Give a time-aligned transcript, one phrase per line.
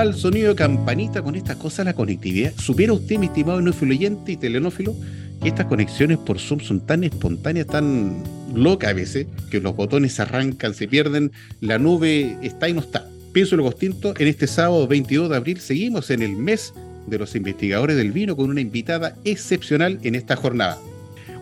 [0.00, 2.52] Al sonido de campanita con estas cosas la conectividad.
[2.58, 4.94] ¿Supiera usted, mi estimado oyente y telenófilo,
[5.40, 8.22] que estas conexiones por Zoom son tan espontáneas, tan
[8.54, 12.80] locas a veces, que los botones se arrancan, se pierden, la nube está y no
[12.80, 13.08] está?
[13.32, 16.74] Pienso lo distinto, en este sábado 22 de abril seguimos en el mes
[17.06, 20.76] de los investigadores del vino con una invitada excepcional en esta jornada.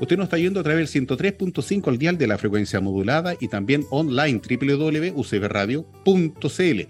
[0.01, 3.49] Usted nos está yendo a través del 103.5 al dial de la frecuencia modulada y
[3.49, 6.89] también online www.ucbradio.cl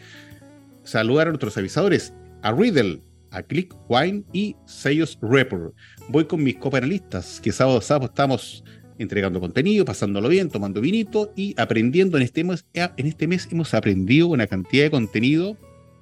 [0.85, 5.75] saludar a nuestros avisadores, a Riddle, a Click Wine y Sellos Report.
[6.09, 8.65] Voy con mis copanelistas, que sábado a sábado estamos
[8.99, 12.17] entregando contenido, pasándolo bien, tomando vinito y aprendiendo.
[12.17, 15.57] En este, mes, en este mes hemos aprendido una cantidad de contenido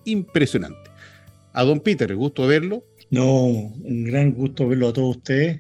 [0.05, 0.91] impresionante.
[1.55, 2.85] A don Peter, gusto verlo.
[3.11, 5.59] No, un gran gusto verlo a todos ustedes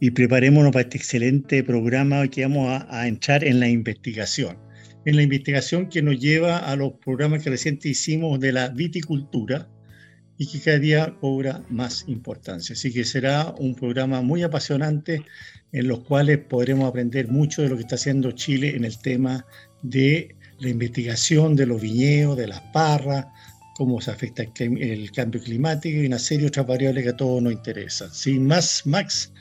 [0.00, 4.56] y preparémonos para este excelente programa que vamos a entrar en la investigación
[5.04, 9.68] en la investigación que nos lleva a los programas que recientemente hicimos de la viticultura
[10.38, 12.74] y que cada día cobra más importancia.
[12.74, 15.22] Así que será un programa muy apasionante
[15.72, 19.44] en los cuales podremos aprender mucho de lo que está haciendo Chile en el tema
[19.82, 23.26] de la investigación de los viñedos, de las parras,
[23.76, 27.42] cómo se afecta el cambio climático y una serie de otras variables que a todos
[27.42, 28.12] nos interesan.
[28.12, 29.32] Sin más, Max,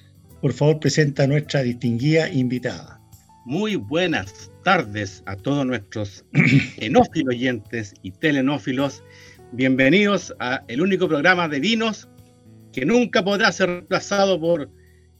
[0.41, 2.99] por favor presenta a nuestra distinguida invitada.
[3.45, 6.23] Muy buenas tardes a todos nuestros
[6.77, 9.03] enófilos oyentes y telenófilos.
[9.51, 12.07] Bienvenidos a el único programa de vinos
[12.71, 14.69] que nunca podrá ser reemplazado por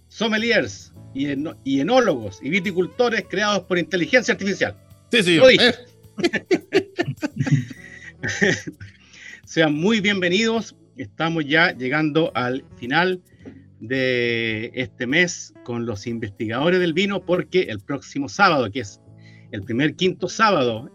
[0.08, 4.76] sommeliers y, enólogos y viticultores creados por inteligencia artificial.
[5.12, 5.40] Sí, sí.
[9.46, 10.76] Sean muy bienvenidos.
[10.96, 13.22] Estamos ya llegando al final
[13.80, 19.02] de este mes con los investigadores del vino porque el próximo sábado, que es
[19.52, 20.90] el primer quinto sábado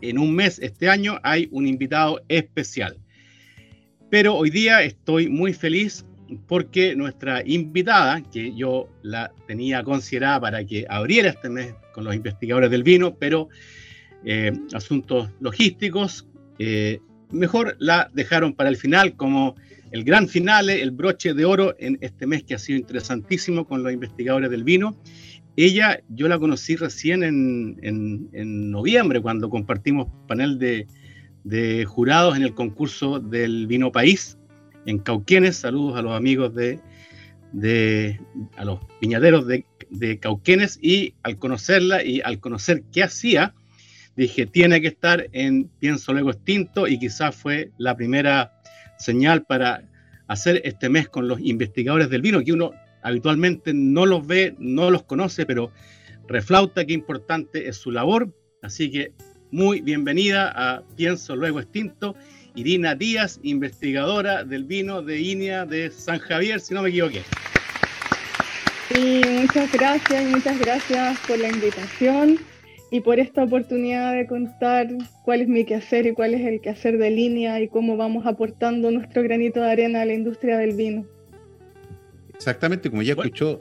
[0.00, 2.98] en un mes este año, hay un invitado especial.
[4.10, 6.04] Pero hoy día estoy muy feliz
[6.46, 12.14] porque nuestra invitada, que yo la tenía considerada para que abriera este mes con los
[12.14, 13.48] investigadores del vino, pero
[14.24, 16.26] eh, asuntos logísticos,
[16.58, 17.00] eh,
[17.30, 19.54] mejor la dejaron para el final como
[19.90, 23.82] el gran finale, el broche de oro en este mes que ha sido interesantísimo con
[23.82, 24.96] los investigadores del vino.
[25.56, 33.20] Ella, yo la conocí recién en, noviembre, cuando compartimos panel de, jurados en el concurso
[33.20, 34.36] del Vino País
[34.86, 35.56] en Cauquenes.
[35.56, 36.80] Saludos a los amigos de,
[37.52, 38.20] de
[38.56, 40.78] a los viñaderos de, de Cauquenes.
[40.82, 43.54] Y al conocerla y al conocer qué hacía,
[44.16, 48.60] dije, tiene que estar en Pienso Luego Extinto y quizás fue la primera
[48.98, 49.84] señal para
[50.26, 52.72] hacer este mes con los investigadores del vino, que uno
[53.04, 55.70] habitualmente no los ve, no los conoce, pero
[56.26, 58.34] reflauta qué importante es su labor.
[58.62, 59.12] Así que
[59.50, 62.16] muy bienvenida a Pienso Luego Extinto,
[62.56, 67.22] Irina Díaz, investigadora del vino de INEA de San Javier, si no me equivoqué.
[68.88, 72.38] Sí, muchas gracias, muchas gracias por la invitación
[72.90, 74.88] y por esta oportunidad de contar
[75.24, 78.90] cuál es mi quehacer y cuál es el quehacer de línea y cómo vamos aportando
[78.90, 81.06] nuestro granito de arena a la industria del vino.
[82.44, 83.58] Exactamente, como ya escuchó,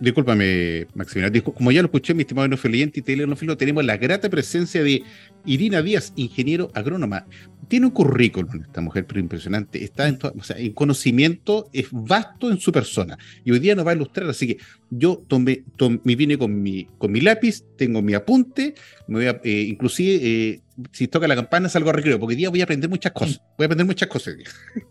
[0.00, 4.82] discúlpame, Maximiliano, como ya lo escuché, mi estimado enofiliente y telenófilo, tenemos la grata presencia
[4.82, 5.02] de
[5.44, 7.26] Irina Díaz, ingeniero agrónoma.
[7.68, 9.84] Tiene un currículum esta mujer, pero impresionante.
[9.84, 13.18] Está en, o sea, en conocimiento, es vasto en su persona.
[13.44, 14.26] Y hoy día nos va a ilustrar.
[14.30, 14.56] Así que
[14.88, 15.64] yo tomé,
[16.02, 18.74] me vine con mi, con mi lápiz, tengo mi apunte,
[19.06, 20.60] me voy a, eh, inclusive, eh,
[20.92, 23.42] si toca la campana, salgo a recreo, porque hoy día voy a aprender muchas cosas.
[23.58, 24.34] Voy a aprender muchas cosas.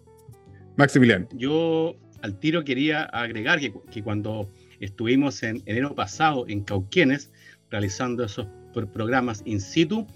[0.77, 1.27] Maximiliano.
[1.33, 4.49] Yo al tiro quería agregar que, que cuando
[4.79, 7.29] estuvimos en enero pasado en Cauquenes
[7.69, 8.47] realizando esos
[8.93, 10.07] programas in situ,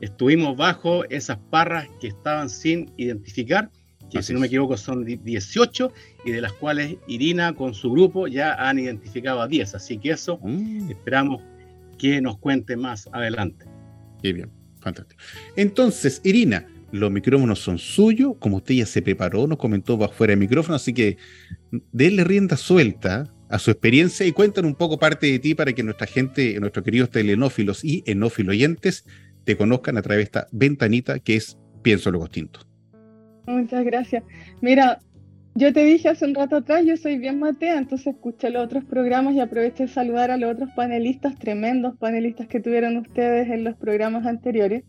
[0.00, 3.70] estuvimos bajo esas parras que estaban sin identificar,
[4.10, 5.92] que si no me equivoco son 18,
[6.24, 9.74] y de las cuales Irina con su grupo ya han identificado a 10.
[9.76, 10.90] Así que eso mm.
[10.90, 11.42] esperamos
[11.96, 13.66] que nos cuente más adelante.
[14.20, 14.50] Qué bien,
[14.80, 15.22] fantástico.
[15.56, 20.36] Entonces, Irina, los micrófonos son suyos, como usted ya se preparó, nos comentó fuera de
[20.36, 21.16] micrófono, así que
[21.90, 25.82] denle rienda suelta a su experiencia y cuentan un poco parte de ti para que
[25.82, 29.06] nuestra gente, nuestros queridos telenófilos y enófilos oyentes
[29.44, 32.60] te conozcan a través de esta ventanita que es Pienso lo Distinto.
[33.46, 34.22] Muchas gracias.
[34.60, 35.00] Mira,
[35.54, 38.84] yo te dije hace un rato atrás, yo soy bien matea, entonces escuché los otros
[38.84, 43.64] programas y aproveché de saludar a los otros panelistas, tremendos panelistas que tuvieron ustedes en
[43.64, 44.84] los programas anteriores.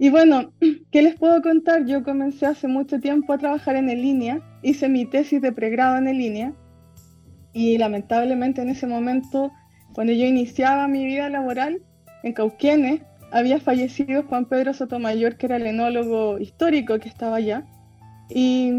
[0.00, 0.54] Y bueno,
[0.90, 1.84] ¿qué les puedo contar?
[1.84, 6.06] Yo comencé hace mucho tiempo a trabajar en línea, hice mi tesis de pregrado en
[6.06, 6.54] línea
[7.52, 9.52] y lamentablemente en ese momento,
[9.92, 11.82] cuando yo iniciaba mi vida laboral
[12.22, 17.66] en Cauquenes, había fallecido Juan Pedro Sotomayor, que era el enólogo histórico que estaba allá.
[18.30, 18.72] Y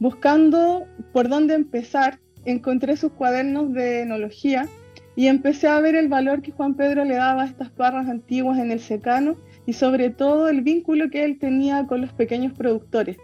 [0.00, 0.84] buscando
[1.14, 4.68] por dónde empezar, encontré sus cuadernos de enología
[5.16, 8.58] y empecé a ver el valor que Juan Pedro le daba a estas parras antiguas
[8.58, 9.36] en el secano
[9.68, 13.18] y sobre todo el vínculo que él tenía con los pequeños productores.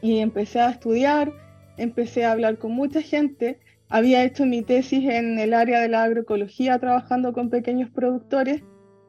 [0.00, 1.32] Y empecé a estudiar,
[1.76, 3.58] empecé a hablar con mucha gente
[3.88, 8.62] había hecho mi tesis en el área de la agroecología trabajando con pequeños productores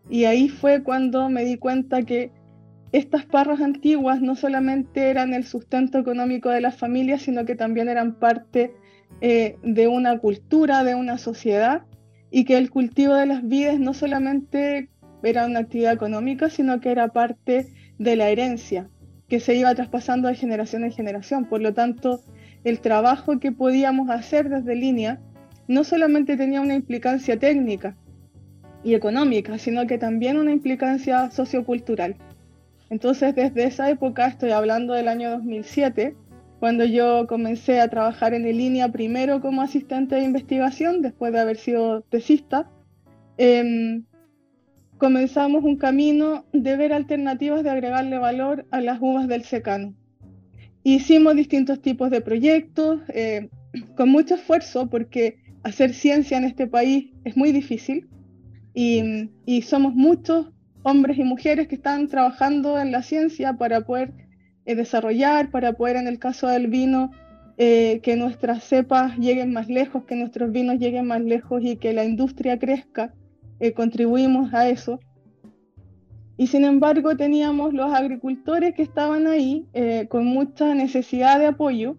[0.10, 2.32] y ahí fue cuando me di cuenta que
[2.92, 7.88] estas parras antiguas no solamente eran el sustento económico de las familias, sino que también
[7.88, 8.74] eran parte
[9.22, 11.84] eh, de una cultura, de una sociedad,
[12.32, 14.90] y que el cultivo de las vides no solamente
[15.24, 18.90] era una actividad económica, sino que era parte de la herencia,
[19.28, 21.46] que se iba traspasando de generación en generación.
[21.46, 22.22] Por lo tanto,
[22.64, 25.20] el trabajo que podíamos hacer desde línea
[25.68, 27.96] no solamente tenía una implicancia técnica
[28.84, 32.16] y económica, sino que también una implicancia sociocultural.
[32.90, 36.16] Entonces, desde esa época, estoy hablando del año 2007,
[36.60, 41.58] cuando yo comencé a trabajar en línea primero como asistente de investigación, después de haber
[41.58, 42.70] sido tesista,
[43.38, 44.04] em,
[45.02, 49.96] comenzamos un camino de ver alternativas de agregarle valor a las uvas del secano.
[50.84, 53.50] Hicimos distintos tipos de proyectos eh,
[53.98, 58.10] con mucho esfuerzo porque hacer ciencia en este país es muy difícil
[58.76, 60.52] y, somos muchos
[60.84, 64.14] hombres y mujeres que están trabajando en la ciencia para poder
[64.66, 67.10] eh, desarrollar, para poder en el caso del vino,
[67.58, 71.92] eh, que nuestras cepas lleguen más lejos, que nuestros vinos lleguen más lejos y que
[71.92, 73.16] la industria crezca.
[73.74, 75.00] Contribuimos a eso.
[76.38, 81.98] Y sin embargo teníamos los agricultores que estaban ahí eh, con mucha necesidad de apoyo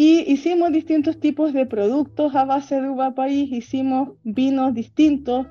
[0.00, 5.48] y hicimos distintos tipos de productos a base de uva país, hicimos vinos distintos,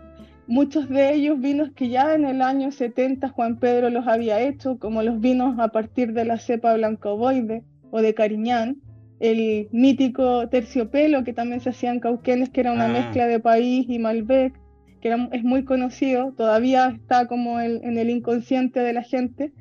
[0.48, 4.80] muchos de ellos vinos que ya en el año 70 Juan Pedro los había hecho,
[4.80, 8.78] como los vinos a partir de la cepa blancoboide o de Cariñán,
[9.20, 12.88] el mítico terciopelo que también se hacía en Cauquenes, que era una ah.
[12.88, 14.54] mezcla de país y Malbec,
[15.02, 19.54] que es muy conocido, todavía está como en el inconsciente de la gente.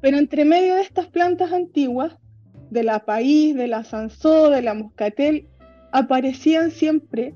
[0.00, 2.16] Pero entre medio de estas plantas antiguas,
[2.70, 5.46] de la país, de la sansó, de la moscatel,
[5.92, 7.34] aparecían siempre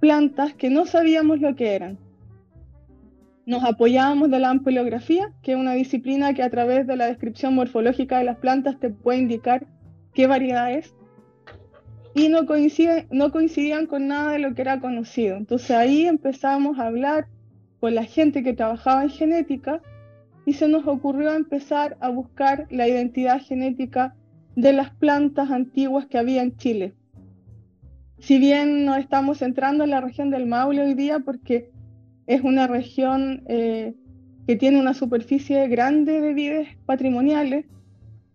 [0.00, 1.98] plantas que no sabíamos lo que eran.
[3.46, 7.54] Nos apoyábamos de la ampliografía, que es una disciplina que a través de la descripción
[7.54, 9.66] morfológica de las plantas te puede indicar
[10.14, 10.94] qué variedad es,
[12.14, 12.42] y no,
[13.10, 15.36] no coincidían con nada de lo que era conocido.
[15.36, 17.26] Entonces ahí empezamos a hablar
[17.80, 19.82] con la gente que trabajaba en genética
[20.46, 24.14] y se nos ocurrió empezar a buscar la identidad genética
[24.54, 26.94] de las plantas antiguas que había en Chile.
[28.20, 31.70] Si bien nos estamos centrando en la región del Maule hoy día porque
[32.26, 33.94] es una región eh,
[34.46, 37.66] que tiene una superficie grande de vides patrimoniales,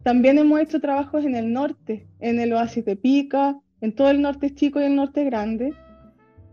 [0.03, 4.21] también hemos hecho trabajos en el norte, en el oasis de Pica, en todo el
[4.21, 5.73] norte chico y el norte grande,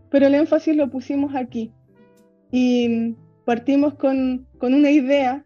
[0.09, 1.71] pero el énfasis lo pusimos aquí.
[2.51, 3.15] Y
[3.45, 5.45] partimos con, una idea,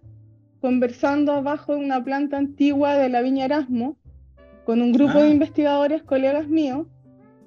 [0.60, 3.98] conversando abajo de una planta antigua de la Viña Erasmo,
[4.66, 5.32] con un grupo de ah.
[5.32, 6.88] investigadores, colegas míos,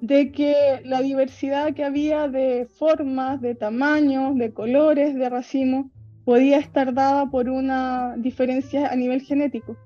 [0.01, 5.89] de que la diversidad que había de formas, de tamaños, de colores de racimo,
[6.25, 9.77] podía estar dada por una diferencia a nivel genético.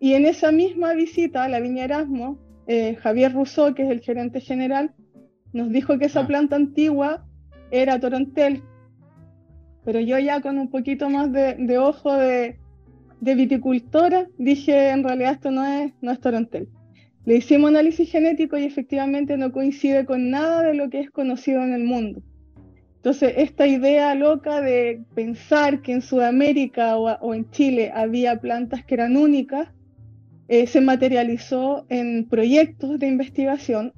[0.00, 4.00] Y en esa misma visita a la Viña Erasmo, eh, Javier Rousseau, que es el
[4.00, 4.92] gerente general,
[5.52, 6.26] nos dijo que esa ah.
[6.26, 7.24] planta antigua
[7.70, 8.62] era torontel,
[9.84, 12.58] pero yo ya con un poquito más de, ojo de,
[13.20, 16.68] viticultora dije en realidad esto no es, no es torontel.
[17.26, 21.62] Le hicimos análisis genético y efectivamente no coincide con nada de lo que es conocido
[21.62, 22.22] en el mundo.
[22.96, 28.94] Entonces, esta idea loca de pensar que en Sudamérica o en Chile había plantas que
[28.94, 29.68] eran únicas,
[30.48, 33.92] eh, se materializó en proyectos de investigación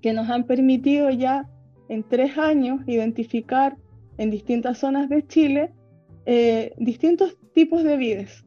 [0.00, 1.48] que nos han permitido ya
[1.88, 3.76] en tres años identificar
[4.18, 5.72] en distintas zonas de Chile
[6.26, 8.44] eh, distintos tipos de vides.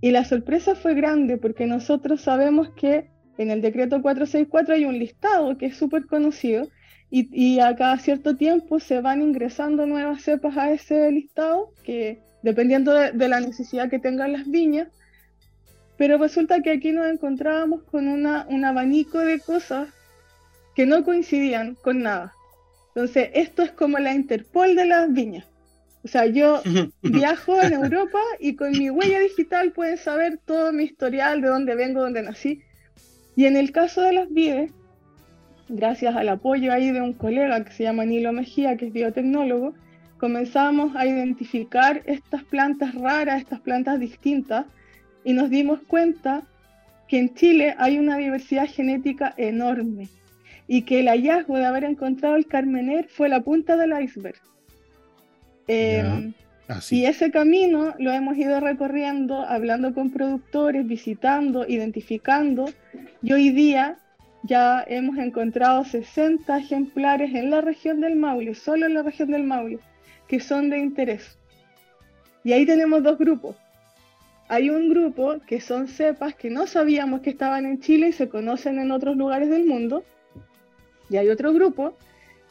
[0.00, 4.98] Y la sorpresa fue grande porque nosotros sabemos que en el decreto 464 hay un
[4.98, 6.68] listado que es súper conocido
[7.08, 12.92] y, a cada cierto tiempo se van ingresando nuevas cepas a ese listado, que dependiendo
[12.92, 14.88] de, la necesidad que tengan las viñas,
[15.96, 19.88] pero resulta que aquí nos encontrábamos con una, un abanico de cosas
[20.74, 22.34] que no coincidían con nada.
[22.88, 25.46] Entonces, esto es como la Interpol de las viñas.
[26.04, 26.62] O sea, yo
[27.02, 31.74] viajo en Europa y con mi huella digital pueden saber todo mi historial, de dónde
[31.74, 32.62] vengo, dónde nací.
[33.34, 34.70] Y en el caso de las vides,
[35.68, 39.74] gracias al apoyo ahí de un colega que se llama Nilo Mejía, que es biotecnólogo,
[40.18, 44.66] comenzamos a identificar estas plantas raras, estas plantas distintas,
[45.26, 46.44] y nos dimos cuenta
[47.08, 50.08] que en Chile hay una diversidad genética enorme
[50.68, 54.40] y que el hallazgo de haber encontrado el Carmener fue la punta del iceberg.
[55.66, 56.32] Em,
[56.92, 62.66] y ese camino lo hemos ido recorriendo, hablando con productores, visitando, identificando,
[63.20, 63.98] y hoy día
[64.44, 69.42] ya hemos encontrado 60 ejemplares en la región del Maule, solo en la región del
[69.42, 69.80] Maule,
[70.28, 71.36] que son de interés.
[72.44, 73.56] Y ahí tenemos dos grupos.
[74.48, 78.28] Hay un grupo que son cepas que no sabíamos que estaban en Chile y se
[78.28, 80.04] conocen en otros lugares del mundo,
[81.08, 81.96] y hay otro grupo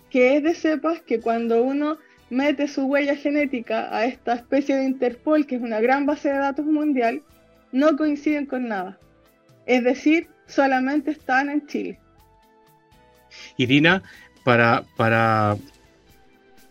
[0.10, 1.98] que es de cepas que cuando uno
[2.30, 6.38] mete su huella genética a esta especie de Interpol, que es una gran base de
[6.38, 7.22] datos mundial,
[7.72, 8.98] no coinciden con nada.
[9.66, 12.00] Es decir, solamente están en Chile.
[13.58, 14.04] Irina,
[14.44, 15.58] para, para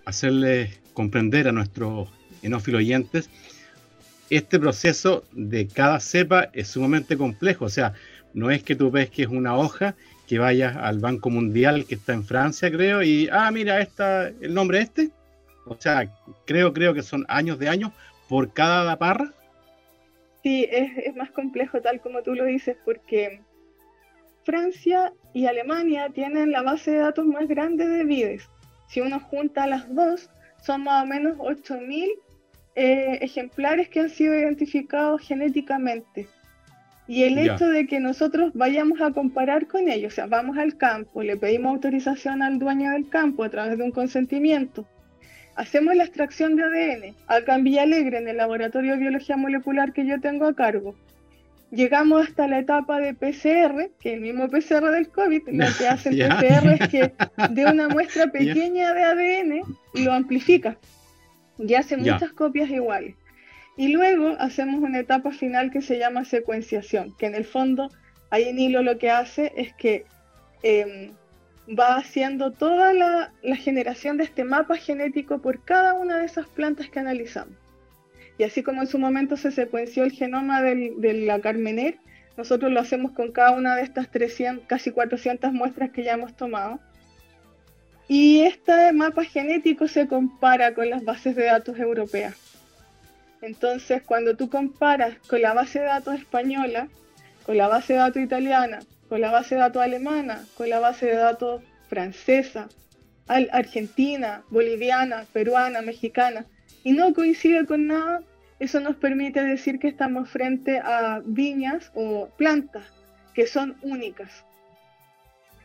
[0.04, 2.08] hacerle comprender a nuestros
[2.42, 3.28] enófilos oyentes,
[4.36, 7.66] este proceso de cada cepa es sumamente complejo.
[7.66, 7.94] O sea,
[8.32, 9.94] no es que tú ves que es una hoja
[10.26, 14.54] que vayas al Banco Mundial que está en Francia, creo, y, ah, mira, esta, el
[14.54, 15.10] nombre este.
[15.66, 16.10] O sea,
[16.46, 17.92] creo, creo que son años de años
[18.28, 19.32] por cada parra.
[20.42, 23.40] Sí, es, más complejo tal como tú lo dices, porque
[24.44, 28.48] Francia y Alemania tienen la base de datos más grande de vides.
[28.88, 30.30] Si uno junta las dos,
[30.62, 32.10] son más o menos 8.000
[32.76, 36.26] eh, ejemplares que han sido identificados genéticamente.
[37.06, 40.78] Y el hecho de que nosotros vayamos a comparar con ellos, o sea, vamos al
[40.78, 44.86] campo, le pedimos autorización al dueño del campo a través de un consentimiento,
[45.54, 50.06] hacemos la extracción de ADN acá en Villalegre, en el laboratorio de biología molecular que
[50.06, 50.94] yo tengo a cargo.
[51.70, 55.88] Llegamos hasta la etapa de PCR, que es el mismo PCR del COVID, lo que
[55.88, 57.12] hace el PCR es que
[57.50, 59.60] de una muestra pequeña de ADN
[60.02, 60.78] lo amplifica
[61.58, 63.16] y hace muchas copias iguales.
[63.76, 67.90] Y luego hacemos una etapa final que se llama secuenciación, que en el fondo
[68.30, 70.04] ahí en hilo lo que hace es que
[70.62, 71.12] em,
[71.68, 76.88] va haciendo toda la, generación de este mapa genético por cada una de esas plantas
[76.88, 77.54] que analizamos.
[78.38, 81.98] Y así como en su momento se secuenció el genoma de la Carmener,
[82.36, 86.34] nosotros lo hacemos con cada una de estas 300, casi 400 muestras que ya hemos
[86.34, 86.80] tomado.
[88.06, 92.34] Y este mapa genético se compara con las bases de datos europeas.
[93.40, 96.88] Entonces, cuando tú comparas con la base de datos española,
[97.46, 101.06] con la base de datos italiana, con la base de datos alemana, con la base
[101.06, 102.68] de datos francesa,
[103.26, 106.46] argentina, boliviana, peruana, mexicana,
[106.82, 108.22] y no coincide con nada,
[108.58, 112.84] eso nos permite decir que estamos frente a viñas o plantas
[113.34, 114.44] que son únicas.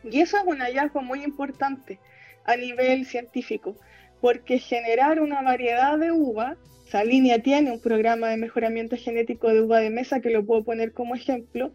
[0.04, 1.98] Y eso es un hallazgo muy importante
[2.44, 3.76] a nivel científico,
[4.20, 6.56] porque generar una variedad de uva
[7.04, 10.92] línea tiene un programa de mejoramiento genético de uva de mesa que lo puedo poner
[10.92, 11.72] como ejemplo,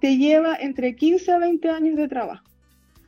[0.00, 2.44] te lleva entre 15 a 20 años de trabajo.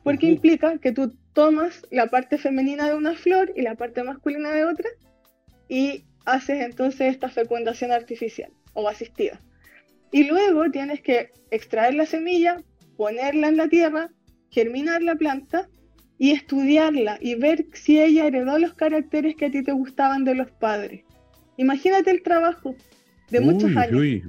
[0.03, 4.51] Porque implica que tú tomas la parte femenina de una flor y la parte masculina
[4.51, 4.89] de otra
[5.67, 9.41] y haces entonces esta fecundación artificial o asistida.
[10.11, 12.61] Y luego tienes que extraer la semilla,
[12.97, 14.11] ponerla en la tierra,
[14.51, 15.67] germinar la planta
[16.23, 20.35] y estudiarla y ver si ella heredó los caracteres que a ti te gustaban de
[20.35, 21.03] los padres.
[21.57, 22.77] Imagínate el trabajo
[23.29, 24.23] de muchos años.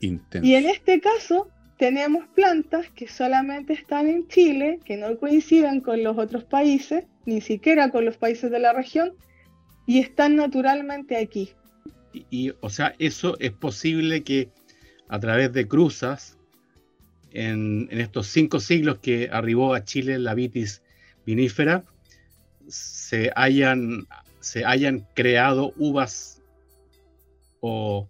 [0.00, 6.02] y en este caso tenemos plantas que solamente están en Chile, que no coinciden con
[6.04, 9.14] los otros países, ni siquiera con los países de la región,
[9.86, 11.54] y están naturalmente aquí.
[12.12, 14.50] Y, o sea, eso es posible que
[15.08, 16.36] a través de cruzas,
[17.30, 20.82] en, en, estos cinco siglos que arribó a Chile la vitis
[21.30, 21.84] vinífera,
[22.66, 24.06] se hayan,
[24.40, 26.42] se hayan creado uvas
[27.60, 28.08] o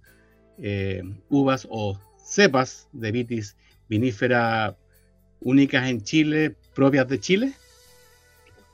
[0.58, 3.56] eh, uvas o cepas de vitis
[3.88, 4.76] vinífera
[5.40, 7.52] únicas en Chile, propias de Chile?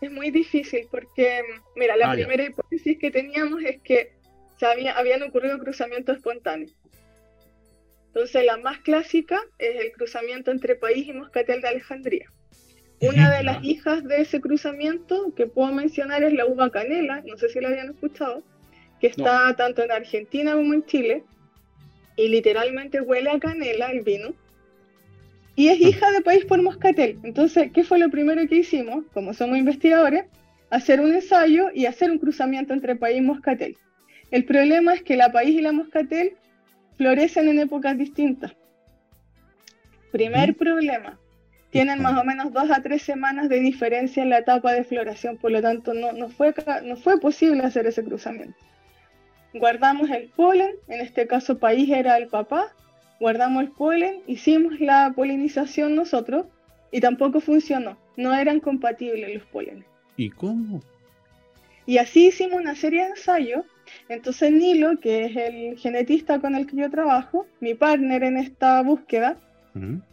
[0.01, 1.43] Es muy difícil porque,
[1.75, 4.13] mira, la ah, primera hipótesis que teníamos es que
[4.59, 6.73] se había, habían ocurrido cruzamientos espontáneos.
[8.09, 12.33] Entonces, la más clásica es el cruzamiento entre país y moscatel de Alejandría.
[13.01, 17.37] Una de las hijas de ese cruzamiento que puedo mencionar es la uva canela, no
[17.37, 18.43] sé si la habían escuchado,
[19.01, 21.25] que está tanto en Argentina como en Chile,
[22.17, 24.35] y literalmente huele a canela el vino,
[25.57, 27.19] y es hija de país por moscatel.
[27.23, 29.05] Entonces, ¿qué fue lo primero que hicimos?
[29.13, 30.25] Como somos investigadores,
[30.71, 33.77] hacer un ensayo y hacer un cruzamiento entre país y moscatel.
[34.31, 36.37] El problema es que la país y la moscatel
[36.97, 38.55] florecen en épocas distintas.
[40.13, 41.19] Primer problema,
[41.77, 45.37] tienen más o menos dos a tres semanas de diferencia en la etapa de floración,
[45.37, 46.55] por lo tanto no, no, fue,
[46.85, 48.57] no fue posible hacer ese cruzamiento.
[49.53, 52.73] Guardamos el polen, en este caso país era el papá,
[53.21, 56.47] guardamos el polen, hicimos la polinización nosotros
[56.91, 59.85] y tampoco funcionó, no eran compatibles los pólenes.
[60.17, 60.81] ¿Y cómo?
[61.85, 63.65] Y así hicimos una serie de ensayos.
[64.09, 68.83] Entonces Nilo, que es el genetista con el que yo trabajo, mi partner en esta
[68.83, 69.37] búsqueda,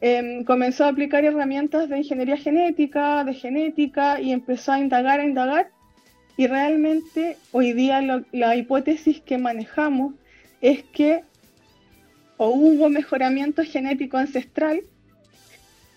[0.01, 5.25] em, comenzó a aplicar herramientas de ingeniería genética, de genética, y empezó a indagar, a
[5.25, 5.69] indagar.
[6.35, 8.01] Y realmente hoy día
[8.31, 10.15] la hipótesis que manejamos
[10.61, 11.23] es que
[12.37, 14.81] o hubo mejoramiento genético ancestral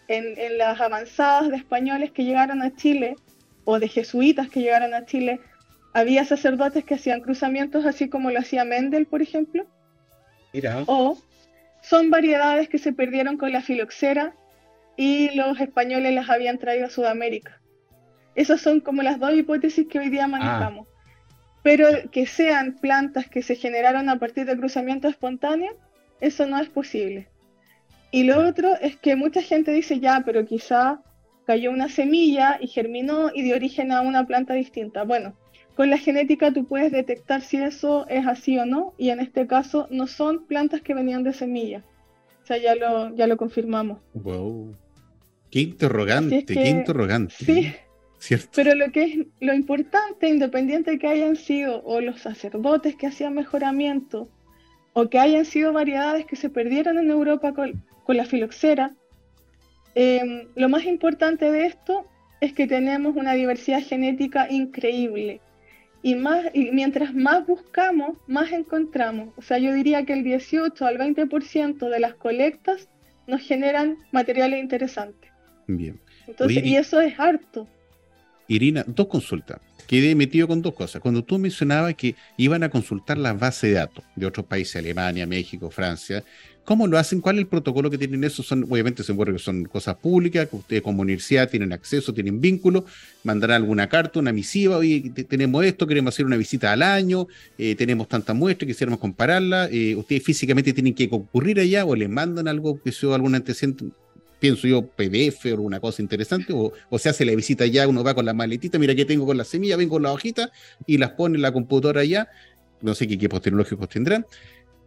[0.08, 3.16] en, en las avanzadas de españoles que llegaron a Chile
[3.64, 5.40] o de jesuitas que llegaron a Chile,
[5.92, 9.66] había sacerdotes que hacían cruzamientos así como lo hacía Mendel, por ejemplo.
[10.52, 10.84] Mira.
[10.86, 11.18] O
[11.88, 14.34] son variedades que se perdieron con la filoxera
[14.96, 17.60] y los españoles las habían traído a Sudamérica.
[18.34, 20.88] Esas son como las dos hipótesis que hoy día manejamos.
[21.62, 25.76] Pero que sean plantas que se generaron a partir de cruzamiento espontáneo,
[26.20, 27.28] eso no es posible.
[28.10, 31.02] Y lo otro es que mucha gente dice, ya, pero quizá
[31.46, 35.04] cayó una semilla y germinó y dio origen a una planta distinta.
[35.04, 35.36] Bueno,
[35.76, 39.46] con la genética tú puedes detectar si eso es así o no, y en este
[39.46, 41.84] caso no son plantas que venían de semilla.
[42.42, 43.98] O sea, ya lo, ya lo confirmamos.
[44.14, 44.74] Wow.
[45.50, 47.34] Qué interrogante, qué interrogante.
[47.34, 47.72] Sí.
[48.18, 48.48] ¿Cierto?
[48.54, 53.06] Pero lo que es lo importante, independiente de que hayan sido o los sacerdotes que
[53.06, 54.28] hacían mejoramiento,
[54.94, 58.94] o que hayan sido variedades que se perdieron en Europa con, con la filoxera,
[59.98, 62.04] Em, lo más importante de esto
[62.42, 65.40] es que tenemos una diversidad genética increíble.
[66.06, 69.34] Y, más, y mientras más buscamos, más encontramos.
[69.36, 72.88] O sea, yo diría que el 18 al 20% de las colectas
[73.26, 75.32] nos generan materiales interesantes.
[75.66, 75.98] Bien.
[76.28, 77.66] Entonces, y eso es harto.
[78.46, 79.58] Irina, dos consultas.
[79.86, 81.00] Quedé metido con dos cosas.
[81.00, 85.26] Cuando tú mencionabas que iban a consultar la base de datos de otros países, Alemania,
[85.26, 86.24] México, Francia,
[86.66, 87.20] ¿Cómo lo hacen?
[87.20, 88.42] ¿Cuál es el protocolo que tienen eso?
[88.68, 92.84] Obviamente se que son cosas públicas, que ustedes como universidad tienen acceso, tienen vínculo,
[93.22, 94.80] mandarán alguna carta, una misiva,
[95.28, 99.94] tenemos esto, queremos hacer una visita al año, eh, tenemos tanta muestra, quisiéramos compararla, eh,
[99.94, 103.84] ustedes físicamente tienen que concurrir allá o les mandan algo, que sea algún antecedente,
[104.38, 108.14] pienso yo, PDF o alguna cosa interesante, o, se hace la visita allá, uno va
[108.14, 110.50] con la maletita, mira que tengo con la semilla, vengo con la hojita
[110.86, 112.28] y las pone en la computadora allá,
[112.82, 114.26] no sé qué equipos tecnológicos tendrán,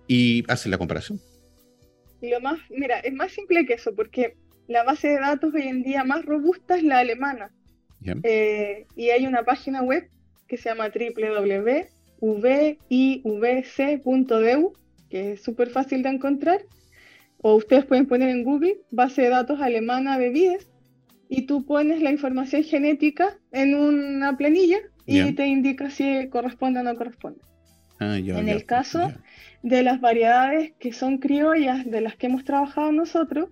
[0.08, 1.20] y hacen la comparación
[2.28, 4.36] lo más, mira, es más simple que eso, porque
[4.68, 7.52] la base de datos hoy en día más robusta es la alemana.
[8.24, 10.10] Eh, y hay una página web
[10.48, 11.94] que se llama www.vivc.eu,
[15.10, 16.62] que es súper fácil de encontrar.
[17.42, 20.70] O ustedes pueden poner en Google base de datos alemana de vides
[21.30, 26.84] y tú pones la información genética en una planilla y te indica si corresponde o
[26.84, 27.40] no corresponde.
[28.00, 29.12] Ah, en el caso
[29.62, 33.50] de las variedades que son criollas de las que hemos trabajado nosotros,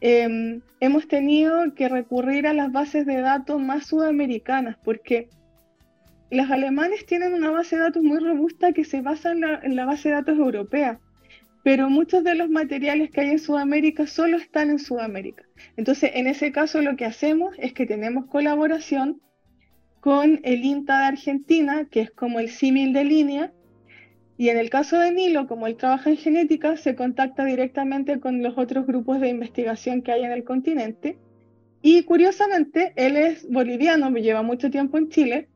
[0.00, 5.28] em, hemos tenido que recurrir a las bases de datos más sudamericanas, porque
[6.30, 9.76] los alemanes tienen una base de datos muy robusta que se basa en la, en
[9.76, 10.98] la base de datos europea,
[11.62, 15.44] pero muchos de los materiales que hay en Sudamérica solo están en Sudamérica.
[15.76, 19.20] Entonces, en ese caso lo que hacemos es que tenemos colaboración
[20.00, 23.52] con el INTA de Argentina, que es como el símil de línea,
[24.36, 28.42] y en el caso de Nilo, como él trabaja en genética, se contacta directamente con
[28.42, 31.16] los otros grupos de investigación que hay en el continente.
[31.82, 35.48] Y curiosamente, él es boliviano, lleva mucho tiempo en Chile,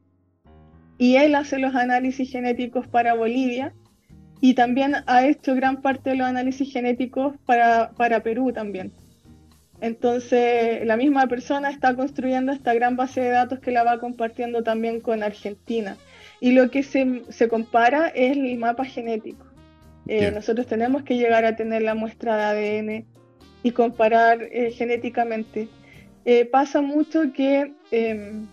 [0.99, 3.75] y él hace los análisis genéticos para Bolivia,
[4.40, 8.92] y también ha hecho gran parte de los análisis genéticos para, para Perú también.
[9.81, 14.62] Entonces, la misma persona está construyendo esta gran base de datos que la va compartiendo
[14.62, 15.96] también con Argentina
[16.40, 19.46] y lo que se, se compara es el mapa genético.
[20.09, 23.07] Eh, nosotros tenemos que llegar a tener la muestra de ADN
[23.62, 25.68] y comparar eh, genéticamente.
[26.25, 28.46] Eh, pasa mucho que em,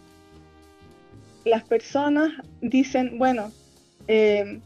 [1.45, 3.51] las personas dicen, bueno,
[4.07, 4.61] em,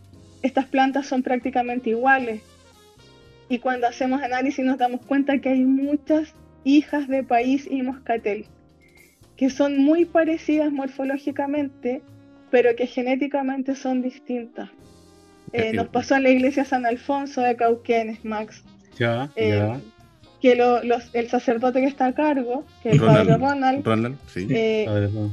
[0.47, 2.41] estas plantas son prácticamente iguales,
[3.49, 6.33] y cuando hacemos análisis nos damos cuenta que hay muchas
[6.63, 8.45] hijas de país y moscatel
[9.37, 12.01] que son muy parecidas morfológicamente,
[12.49, 14.69] pero que genéticamente son distintas.
[15.53, 18.63] Eh, nos pasó en la iglesia San Alfonso de Cauquenes, Max.
[18.97, 19.79] Ya, eh, ya.
[20.41, 20.51] Que
[21.13, 23.85] el sacerdote que está a cargo, que el padre Ronald.
[23.85, 24.47] Ronald, sí.
[24.49, 24.85] Eh,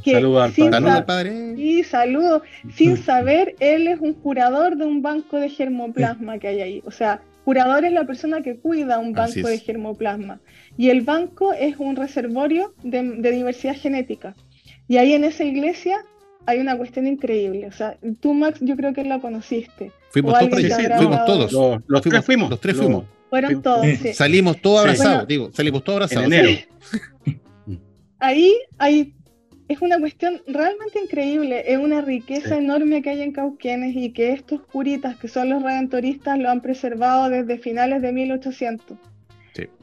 [0.05, 0.71] saludo al padre.
[0.71, 1.55] Saludo al padre.
[1.57, 2.43] Sí, saludo.
[2.75, 6.83] Sin saber, él es un curador de un banco de germoplasma que hay ahí.
[6.87, 10.41] O sea, curador es la persona que cuida un banco de germoplasma.
[10.79, 14.35] Y el banco es un reservorio de, de diversidad genética.
[14.89, 15.99] Y ahí en esa iglesia
[16.47, 17.67] hay una cuestión increíble.
[17.67, 19.93] O sea, tú, Max, yo creo que la conociste.
[20.11, 20.61] Fuimos todos,
[20.99, 21.83] fuimos todos.
[21.87, 22.51] Los, tres fuimos.
[22.51, 23.05] Los tres fuimos.
[23.35, 23.87] Fueron todos.
[24.01, 24.15] Sí.
[24.15, 26.27] Salimos todos abrazados, digo, salimos todos abrazados.
[26.27, 26.61] En enero.
[28.21, 29.13] Ahí hay,
[29.69, 31.65] es una cuestión realmente increíble.
[31.67, 35.63] Es una riqueza enorme que hay en Cauquenes y que estos curitas, que son los
[35.63, 38.97] redentoristas, lo han preservado desde finales de 1800.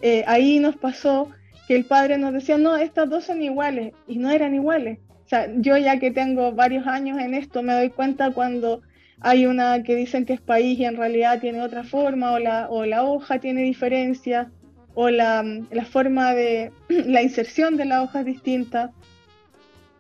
[0.01, 1.29] Eh, ahí nos pasó
[1.67, 4.99] que el padre nos decía, no, estas dos son iguales, y no eran iguales
[5.31, 8.81] sea, yo ya que tengo varios años en esto, me doy cuenta cuando
[9.21, 12.67] hay una que dicen que es país y en realidad tiene otra forma, o la,
[12.69, 14.51] o la hoja tiene diferencia,
[14.95, 18.91] o la, la forma de la inserción de la hoja es distinta.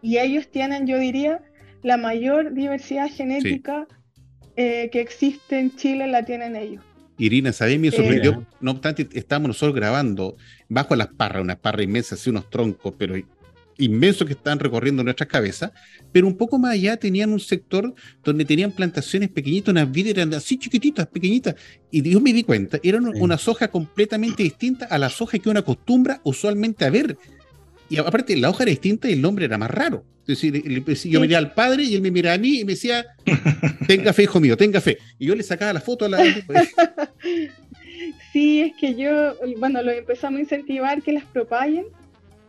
[0.01, 1.41] Y ellos tienen, yo diría,
[1.83, 3.87] la mayor diversidad genética
[4.55, 6.83] eh, que existe en Chile, la tienen ellos.
[7.19, 7.79] Irina, ¿sabes?
[7.79, 8.31] Me sorprendió.
[8.31, 12.95] Eh, no obstante, estábamos nosotros grabando bajo las parras, unas parras inmensas, así unos troncos,
[12.97, 13.15] pero
[13.81, 15.71] inmensos que estaban recorriendo nuestras cabezas,
[16.11, 20.33] pero un poco más allá tenían un sector donde tenían plantaciones pequeñitas, unas vides eran
[20.33, 21.55] así chiquititas, pequeñitas,
[21.89, 25.59] y yo me di cuenta, eran una soja completamente distinta a la soja que uno
[25.59, 27.17] acostumbra usualmente a ver.
[27.89, 30.05] Y aparte, la hoja era distinta y el nombre era más raro.
[30.21, 30.63] Es decir,
[31.09, 33.05] yo miré al padre y él me miraba a mí y me decía,
[33.87, 34.97] tenga fe, hijo mío, tenga fe.
[35.19, 36.23] Y yo le sacaba la foto a la...
[38.31, 41.85] Sí, es que yo, bueno, lo empezamos a incentivar que las propaguen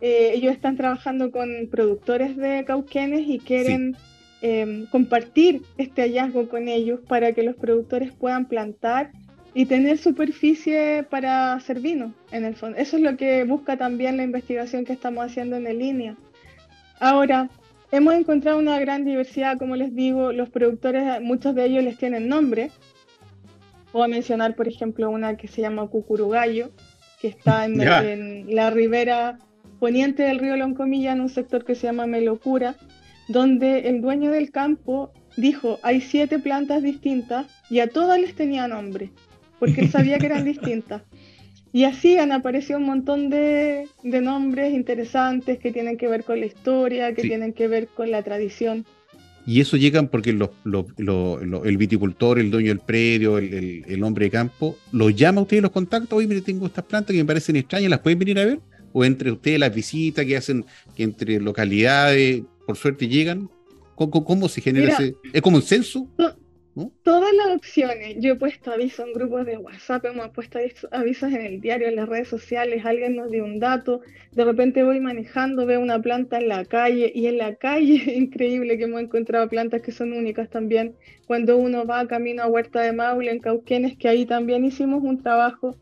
[0.05, 3.95] eh, ellos están trabajando con productores de cauquenes y quieren
[4.41, 9.11] em, compartir este hallazgo con ellos para que los productores puedan plantar
[9.53, 12.77] y tener superficie para hacer vino, en el fondo.
[12.77, 16.17] Eso es lo que busca también la investigación que estamos haciendo en línea.
[16.99, 17.49] Ahora,
[17.89, 22.27] hemos encontrado una gran diversidad, como les digo, los productores, muchos de ellos les tienen
[22.27, 22.71] nombre.
[23.93, 26.71] Puedo mencionar, por ejemplo, una que se llama Cucurugallo,
[27.21, 29.39] que está en, en la ribera
[29.79, 32.75] poniente del río Loncomilla, en un sector que se llama Melocura,
[33.27, 38.67] donde el dueño del campo dijo, hay siete plantas distintas y a todas les tenía
[38.67, 39.11] nombre,
[39.59, 41.01] porque él sabía que eran distintas.
[41.71, 46.45] Y así han aparecido un montón de, nombres interesantes que tienen que ver con la
[46.45, 48.85] historia, que tienen que ver con la tradición.
[49.47, 55.15] Y eso llegan porque el viticultor, el dueño del predio, el, hombre de campo, los
[55.15, 57.99] llama a ustedes, los contacta, oye, mire, tengo estas plantas que me parecen extrañas, ¿las
[57.99, 58.59] pueden venir a ver?
[58.93, 63.49] O entre ustedes las visitas que hacen, que entre localidades, por suerte llegan?
[63.95, 65.15] ¿Cómo, se genera ese?
[65.33, 66.07] ¿Es como un censo?
[67.03, 68.15] Todas las opciones.
[68.19, 70.57] Yo he puesto avisos en grupos de WhatsApp, hemos puesto
[70.91, 74.01] avisos en el diario, en las redes sociales, alguien nos dio un dato,
[74.31, 78.77] de repente voy manejando, veo una planta en la calle y en la calle increíble
[78.77, 80.95] que hemos encontrado plantas que son únicas también.
[81.27, 85.21] Cuando uno va camino a Huerta de Maule, en Cauquenes, que ahí también hicimos un
[85.21, 85.77] trabajo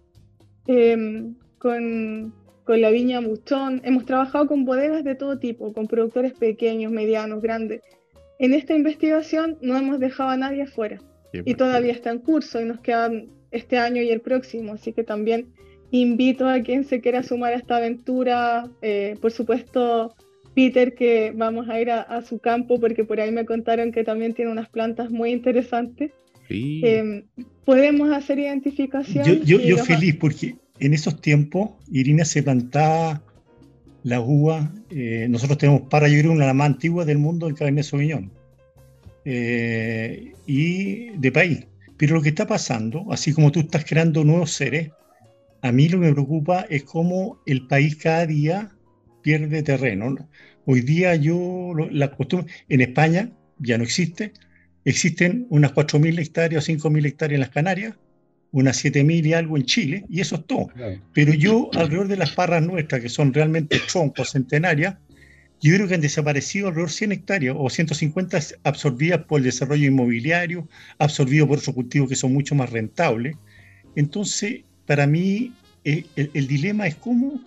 [0.67, 6.33] em, con, con la viña Muchón, hemos trabajado con bodegas de todo tipo, con productores
[6.33, 7.81] pequeños, medianos, grandes.
[8.39, 10.99] En esta investigación no hemos dejado a nadie afuera
[11.33, 15.03] y todavía está en curso y nos quedan este año y el próximo, así que
[15.03, 15.47] también
[15.91, 20.15] invito a quien se quiera sumar a esta aventura, eh, por supuesto
[20.55, 24.33] Peter que vamos a ir a, su campo porque por ahí me contaron que también
[24.33, 26.11] tiene unas plantas muy interesantes.
[26.49, 27.23] Em,
[27.63, 29.23] podemos hacer identificación.
[29.43, 33.21] Yo, yo, feliz porque en esos tiempos, Irina se plantaba
[34.03, 34.73] la uva.
[34.89, 38.31] Eh, nosotros tenemos para, creo, una de más antiguas del mundo en Cabernet Sauvignon.
[39.23, 41.67] Eh, y de país.
[41.97, 44.89] Pero lo que está pasando, así como tú estás creando nuevos seres,
[45.61, 48.71] a mí lo que me preocupa es cómo el país cada día
[49.21, 50.15] pierde terreno.
[50.65, 54.33] Hoy día yo, la costumbre, en España ya no existe,
[54.83, 57.95] existen unas 4.000 hectáreas o 5.000 hectáreas en las Canarias,
[58.51, 60.67] unas 7.000 y algo en Chile, y eso es todo.
[61.13, 64.95] Pero yo, alrededor de las parras nuestras, que son realmente troncos centenarias,
[65.61, 69.87] yo creo que han desaparecido alrededor de 100 hectáreas o 150 absorbidas por el desarrollo
[69.87, 73.37] inmobiliario, absorbidos por otros cultivos que son mucho más rentables.
[73.95, 77.39] Entonces, para mí, eh, el, dilema es cómo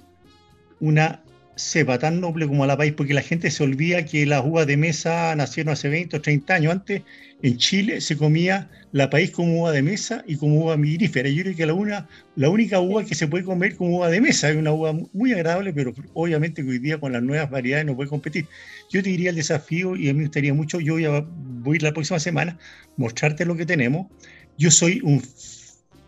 [0.79, 1.24] una
[1.57, 4.77] cepa tan noble como la país, porque la gente se olvida que las uvas de
[4.77, 6.73] mesa nacieron hace 20 o 30 años.
[6.73, 7.03] Antes
[7.43, 11.29] en Chile se comía la país como uva de mesa y como uva mirífera.
[11.29, 14.21] Yo creo que la, una, la única uva que se puede comer como uva de
[14.21, 17.97] mesa es una uva muy agradable, pero obviamente hoy día con las nuevas variedades no
[17.97, 18.49] puede competir.
[18.91, 21.75] Yo te diría el desafío, y a mí me gustaría mucho, yo voy a, voy
[21.75, 22.59] a ir la próxima semana,
[22.97, 24.07] mostrarte lo que tenemos.
[24.57, 25.21] Yo soy un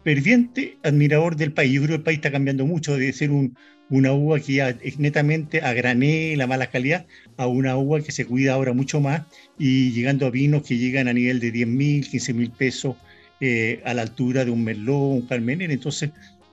[0.06, 1.72] ferviente admirador del país.
[1.72, 3.56] Yo creo que el país está cambiando mucho de ser un,
[3.90, 8.12] una uva que ya es netamente a granel, la mala calidad, a una uva que
[8.12, 9.22] se cuida ahora mucho más
[9.58, 12.94] y llegando a vinos que llegan a nivel de 10 mil, 15 mil pesos
[13.40, 15.72] eh, a la altura de un Merlot, un Carmener.
[15.72, 16.10] Entonces,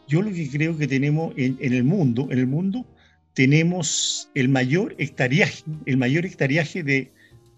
[0.07, 2.87] yo lo que creo que tenemos en, el mundo, en el mundo,
[3.35, 7.11] tenemos el mayor hectariaje, el mayor hectariaje de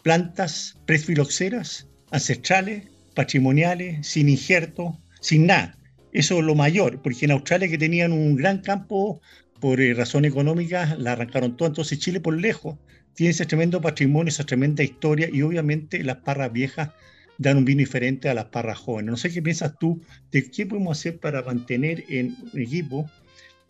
[0.04, 5.78] plantas presfiloxeras, ancestrales, patrimoniales, sin injerto, sin nada.
[6.16, 9.20] Eso es lo mayor, porque en Australia que tenían un gran campo
[9.60, 11.68] por eh, razones económicas la arrancaron todo.
[11.68, 12.78] Entonces Chile por lejos
[13.16, 16.92] tiene ese tremendo patrimonio, esa tremenda historia y obviamente las parras viejas
[17.38, 19.12] dan un vino diferente a las parras jóvenes.
[19.12, 20.02] No sé qué piensas tú
[20.32, 23.12] de qué podemos hacer para mantener en equipo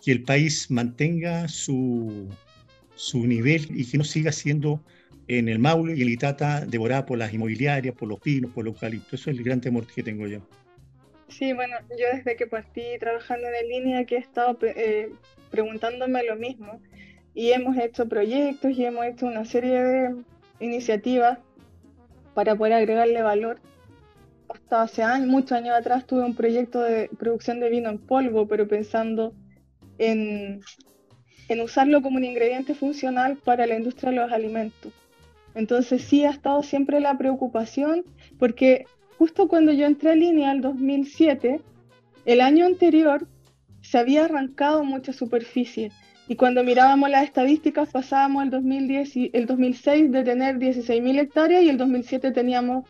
[0.04, 2.30] que el país mantenga su,
[2.94, 4.84] su nivel y que no siga siendo
[5.28, 8.76] en el Maule y el Itata devorada por las inmobiliarias, por los pinos, por los
[8.76, 9.20] eucaliptos.
[9.20, 10.48] Eso es el gran temor que tengo yo.
[11.28, 15.12] Sí, bueno, yo desde que partí trabajando en línea que he estado eh,
[15.50, 16.80] preguntándome lo mismo
[17.34, 20.16] y hemos hecho proyectos y hemos hecho una serie de
[20.60, 21.40] iniciativas
[22.34, 23.60] para poder agregarle valor.
[24.48, 28.48] Hasta hace años, muchos años atrás tuve un proyecto de producción de vino en polvo,
[28.48, 29.34] pero pensando
[29.98, 30.62] en,
[31.50, 34.94] en usarlo como un ingrediente funcional para la industria de los alimentos.
[35.56, 38.04] Entonces sí ha estado siempre la preocupación,
[38.38, 38.86] porque
[39.18, 41.62] justo cuando yo entré a línea, el 2007,
[42.26, 43.28] el año anterior
[43.82, 45.92] se había arrancado mucha superficie.
[46.28, 51.64] Y cuando mirábamos las estadísticas, pasábamos el, 2010 y el 2006 de tener 16.000 hectáreas
[51.64, 52.86] y el 2007 teníamos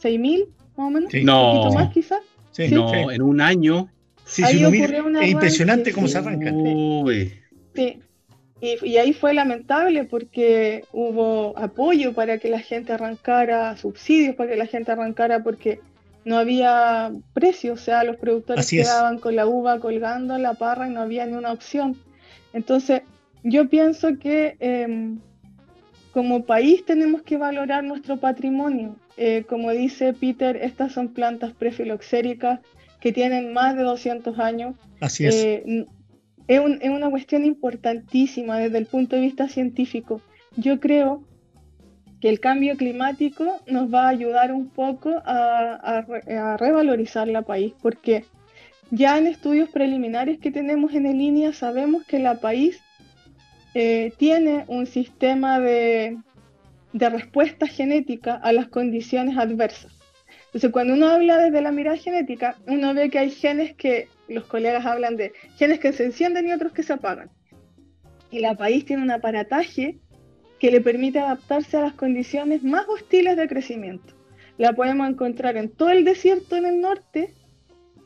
[0.00, 1.12] 6.000, más o menos.
[1.24, 1.50] No.
[1.50, 2.20] Un poquito más, quizás.
[2.52, 3.88] Sí, No, en un año.
[4.24, 6.52] Sí, ahí es impresionante cómo se arranca.
[7.74, 8.00] Sí.
[8.60, 14.50] Y, y, ahí fue lamentable porque hubo apoyo para que la gente arrancara, subsidios para
[14.50, 15.80] que la gente arrancara, porque
[16.26, 20.88] no había precio, o sea, los productores quedaban con la uva colgando en la parra
[20.88, 21.96] y no había ni una opción.
[22.52, 23.02] Entonces,
[23.44, 25.20] yo pienso que em,
[26.12, 28.96] como país tenemos que valorar nuestro patrimonio.
[29.16, 32.58] Eh, como dice Peter, estas son plantas prefiloxéricas
[33.00, 34.74] que tienen más de 200 años.
[35.00, 35.36] Así es.
[35.36, 35.86] Eh,
[36.48, 40.20] es, una cuestión importantísima desde el punto de vista científico.
[40.56, 41.24] Yo creo
[42.20, 46.04] que el cambio climático nos va a ayudar un poco a,
[46.58, 48.24] revalorizar la país, porque
[48.90, 52.80] ya en estudios preliminares que tenemos en línea sabemos que la país
[53.74, 56.16] eh, tiene un sistema de,
[56.92, 59.95] de respuesta genética a las condiciones adversas.
[60.56, 64.46] Entonces, cuando uno habla desde la mirada genética, uno ve que hay genes que los
[64.46, 67.28] colegas hablan de genes que se encienden y otros que se apagan.
[68.30, 69.98] Y la país tiene un aparataje
[70.58, 74.14] que le permite adaptarse a las condiciones más hostiles de crecimiento.
[74.56, 77.34] La podemos encontrar en todo el desierto en el norte,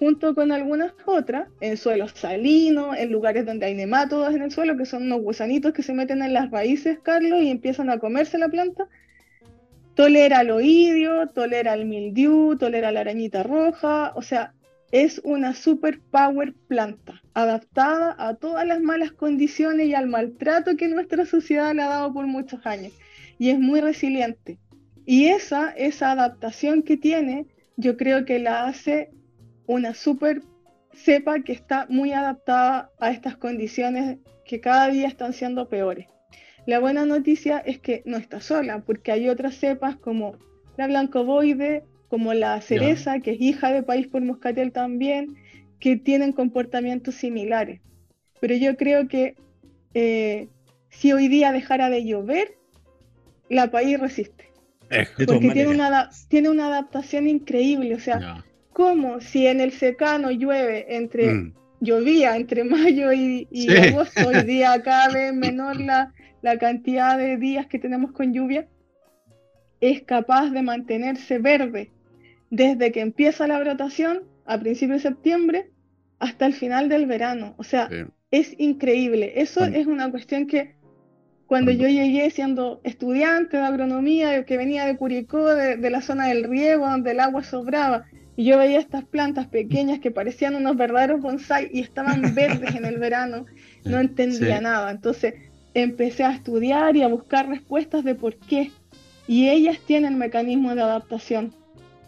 [0.01, 4.77] junto con algunas otras, en suelos salinos, en lugares donde hay nematodos en el suelo,
[4.77, 8.39] que son unos gusanitos que se meten en las raíces, Carlos, y empiezan a comerse
[8.39, 8.89] la planta.
[9.95, 14.55] Tolera el oidio, tolera el mildiu, tolera la arañita roja, o sea,
[14.93, 20.89] es una super power planta, adaptada a todas las malas condiciones y al maltrato que
[20.89, 22.93] nuestra sociedad le ha dado por muchos años.
[23.39, 24.59] Y es muy resiliente.
[25.07, 29.11] Y esa, esa adaptación que tiene, yo creo que la hace
[29.67, 30.43] una super
[30.93, 36.07] cepa que está muy adaptada a estas condiciones que cada día están siendo peores.
[36.67, 40.37] La buena noticia es que no está sola, porque hay otras cepas como
[40.77, 45.37] la blancoboide, como la cereza, que es hija de País por Moscatel también,
[45.79, 47.81] que tienen comportamientos similares.
[48.41, 49.37] Pero yo creo que
[49.95, 50.49] eh,
[50.91, 52.57] si hoy día dejara de llover,
[53.49, 54.51] la país resiste.
[55.27, 57.95] porque tiene una, tiene una adaptación increíble.
[57.95, 61.35] O sea, como si en el secano llueve entre.
[61.35, 61.55] Mm.
[61.83, 67.67] Llovía entre mayo y, agosto, hoy día cada vez menor la, la cantidad de días
[67.67, 68.67] que tenemos con lluvia,
[69.81, 71.91] es capaz de mantenerse verde
[72.51, 75.71] desde que empieza la brotación a principios de septiembre
[76.19, 77.55] hasta el final del verano.
[77.57, 77.89] O sea,
[78.31, 79.35] es increíble.
[79.37, 80.75] Eso es una cuestión que
[81.47, 86.45] cuando yo llegué siendo estudiante de agronomía, que venía de Curicó, de, la zona del
[86.45, 88.05] riego, donde el agua sobraba,
[88.37, 92.85] y yo veía estas plantas pequeñas que parecían unos verdaderos bonsai y estaban verdes en
[92.85, 93.47] el verano,
[93.85, 94.93] no entendía nada.
[94.93, 95.35] Entonces,
[95.75, 98.71] empecé a estudiar y a buscar respuestas de por qué.
[99.27, 101.53] Y ellas tienen mecanismos de adaptación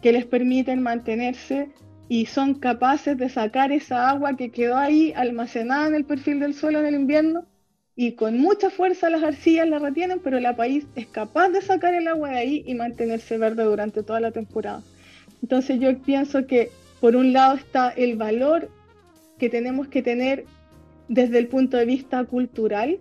[0.01, 1.69] que les permiten mantenerse
[2.09, 6.53] y son capaces de sacar esa agua que quedó ahí almacenada en el perfil del
[6.53, 7.45] suelo en el invierno
[7.95, 11.93] y con mucha fuerza las arcillas la retienen, pero la país es capaz de sacar
[11.93, 14.81] el agua de ahí y mantenerse verde durante toda la temporada.
[15.41, 18.69] Entonces yo pienso que por un lado está el valor
[19.37, 20.45] que tenemos que tener
[21.07, 22.99] desde el punto de vista cultural,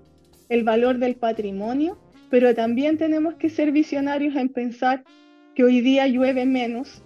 [0.53, 5.03] el valor del patrimonio, pero también tenemos que ser visionarios en pensar
[5.55, 7.03] que hoy día llueve menos,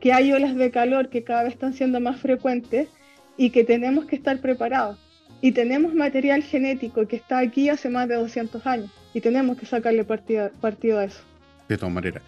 [0.00, 2.88] que hay olas de calor que cada vez están siendo más frecuentes
[3.36, 4.98] y que tenemos que estar preparados.
[5.42, 9.66] Y tenemos material genético que está aquí hace más de 200 años y tenemos que
[9.66, 11.20] sacarle partido, partido a eso.
[11.68, 12.22] De todas maneras.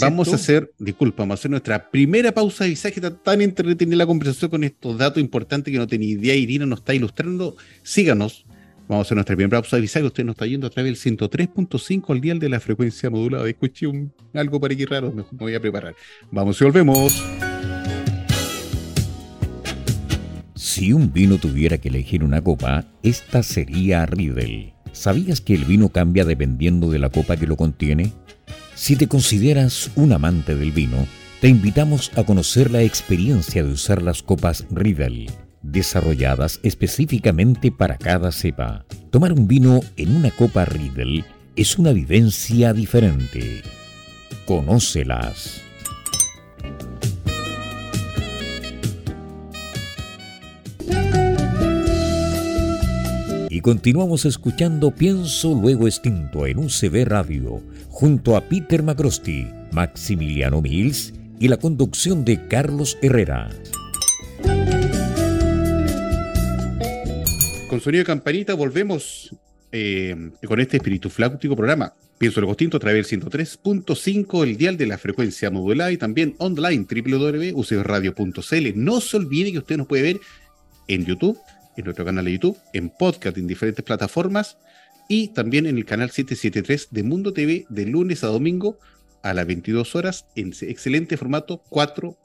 [0.00, 2.96] vamos a hacer, disculpa, vamos a hacer nuestra primera pausa de visaje.
[2.96, 6.34] Está tan entretenida la conversación con estos datos importantes que no tenía idea.
[6.34, 7.56] Irina nos está ilustrando.
[7.84, 8.44] Síganos
[8.86, 11.18] Vamos a hacer nuestra primera pausa de que Usted nos está yendo a través del
[11.18, 13.48] 103.5 al día de la frecuencia modulada.
[13.48, 15.94] Escuché un, algo por aquí raro, me voy a preparar.
[16.30, 17.24] Vamos y volvemos.
[20.54, 24.74] Si un vino tuviera que elegir una copa, esta sería Riedel.
[24.92, 28.12] ¿Sabías que el vino cambia dependiendo de la copa que lo contiene?
[28.74, 31.06] Si te consideras un amante del vino,
[31.40, 35.28] te invitamos a conocer la experiencia de usar las copas Riedel
[35.64, 38.84] desarrolladas específicamente para cada cepa.
[39.10, 41.24] Tomar un vino en una copa Riedel
[41.56, 43.62] es una vivencia diferente.
[44.46, 45.62] Conócelas.
[53.48, 61.14] Y continuamos escuchando Pienso Luego Extinto en UCB Radio, junto a Peter Macrosti, Maximiliano Mills
[61.38, 63.48] y la conducción de Carlos Herrera.
[67.74, 69.34] Con sonido de campanita volvemos
[69.72, 71.92] eh, con este espíritu flautico programa.
[72.18, 76.36] Pienso el Gostinto a través del 103.5, el dial de la frecuencia modulada y también
[76.38, 78.66] online www.ucbradio.cl.
[78.76, 80.20] No se olvide que usted nos puede ver
[80.86, 81.36] en YouTube,
[81.76, 84.56] en nuestro canal de YouTube, en podcast, en diferentes plataformas
[85.08, 88.78] y también en el canal 773 de Mundo TV de lunes a domingo
[89.24, 92.16] a las 22 horas en excelente formato 4K.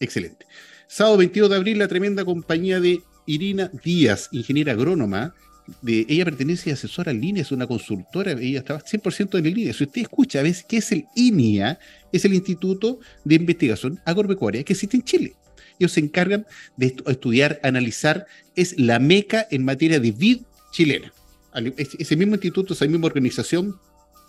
[0.00, 0.46] Excelente.
[0.88, 5.34] Sábado 22 de abril, la tremenda compañía de Irina Díaz, ingeniera agrónoma.
[5.82, 9.74] De, ella pertenece a asesora línea, es una consultora, ella estaba 100% en el línea.
[9.74, 11.78] Si usted escucha, ves que es el INIA,
[12.10, 15.36] es el Instituto de Investigación Agropecuaria que existe en Chile.
[15.78, 16.46] Ellos se encargan
[16.78, 20.38] de estudiar, analizar, es la meca en materia de vid
[20.72, 21.12] chilena.
[21.76, 23.76] Ese mismo instituto, esa misma organización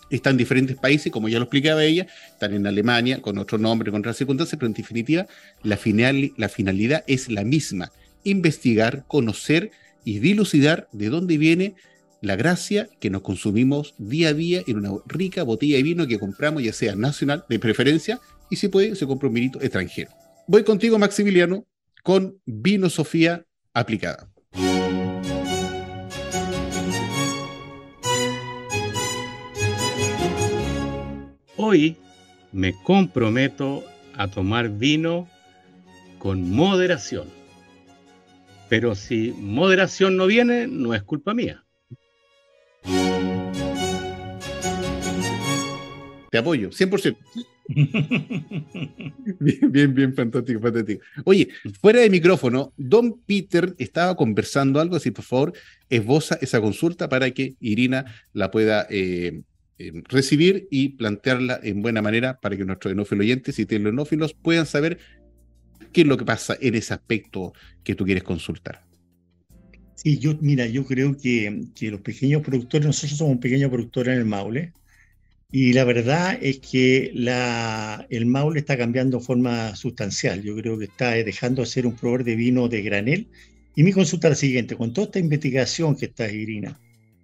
[0.09, 3.91] está en diferentes países, como ya lo explicaba ella, están en Alemania con otro nombre,
[3.91, 5.25] con otras circunstancias, pero en definitiva
[5.63, 7.91] la, final, la finalidad es la misma,
[8.23, 9.71] investigar, conocer
[10.03, 11.75] y dilucidar de dónde viene
[12.21, 16.19] la gracia que nos consumimos día a día en una rica botella de vino que
[16.19, 20.11] compramos, ya sea nacional, de preferencia, y si puede, se compra un vinito extranjero.
[20.47, 21.65] Voy contigo, Maximiliano,
[22.03, 24.31] con Vino Sofía aplicada.
[31.55, 31.97] Hoy
[32.51, 33.83] me comprometo
[34.15, 35.29] a tomar vino
[36.17, 37.38] con moderación
[38.69, 41.65] pero si moderación no viene, no es culpa mía.
[46.31, 47.17] Te apoyo, 100%.
[49.39, 51.03] bien, bien, bien, fantástico, fantástico.
[51.23, 51.49] Oye,
[51.81, 55.53] fuera de micrófono, Don Peter estaba conversando algo, así por favor,
[55.89, 59.41] esboza esa consulta para que Irina la pueda eh,
[59.79, 64.65] eh, recibir y plantearla en buena manera para que nuestros enófilos oyentes y telenófilos puedan
[64.65, 64.99] saber
[65.91, 68.83] ¿Qué es lo que pasa en ese aspecto que tú quieres consultar?
[69.95, 74.07] Sí, yo, mira, yo creo que, que los pequeños productores, nosotros somos un pequeño productor
[74.07, 74.73] en el Maule,
[75.51, 80.43] y la verdad es que la, el Maule está cambiando de forma sustancial.
[80.43, 83.27] Yo creo que está dejando de ser un proveedor de vino de granel.
[83.75, 86.79] Y mi consulta es la siguiente, con toda esta investigación que está, Irina,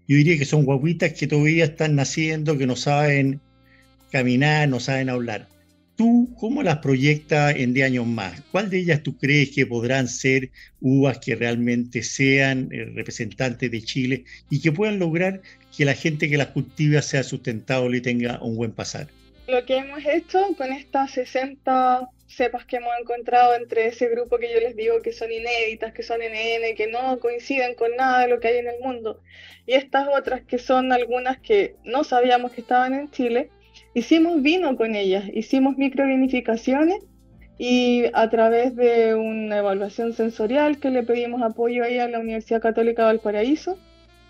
[0.07, 3.41] yo diría que son guaguitas que todavía están naciendo, que no saben
[4.11, 5.49] caminar, no saben hablar.
[5.95, 8.41] ¿Tú cómo las proyectas en 10 años más?
[8.51, 10.49] ¿Cuál de ellas tú crees que podrán ser
[10.81, 15.41] uvas que realmente sean eh, representantes de Chile y que puedan lograr
[15.75, 19.07] que la gente que las cultiva sea sustentable y tenga un buen pasar?
[19.47, 24.51] Lo que hemos hecho con estas 60 cepas que hemos encontrado entre ese grupo que
[24.51, 28.27] yo les digo que son inéditas, que son NN, que no coinciden con nada de
[28.27, 29.21] lo que hay en el mundo,
[29.65, 33.49] y estas otras que son algunas que no sabíamos que estaban en Chile,
[33.95, 36.99] hicimos vino con ellas, hicimos microvinificaciones
[37.57, 42.61] y a través de una evaluación sensorial que le pedimos apoyo ahí a la Universidad
[42.61, 43.79] Católica de Valparaíso,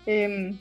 [0.06, 0.56] em,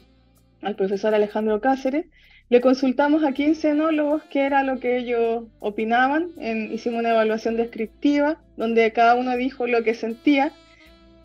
[0.64, 2.08] al profesor Alejandro Cáceres,
[2.50, 6.32] le consultamos a 15 enólogos qué era lo que ellos opinaban,
[6.72, 10.52] hicimos una evaluación descriptiva donde cada uno dijo lo que sentía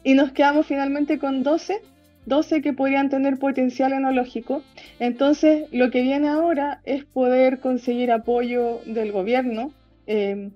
[0.04, 1.80] y nos quedamos finalmente con 12,
[2.26, 4.62] 12 que podrían tener potencial enológico.
[4.98, 9.72] Entonces lo que viene ahora es poder conseguir apoyo del gobierno
[10.06, 10.50] em,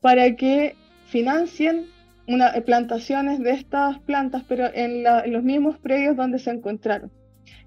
[0.00, 0.74] para que
[1.06, 1.86] financien
[2.26, 5.02] una, plantaciones de estas plantas, pero en
[5.32, 7.10] los mismos predios donde se encontraron.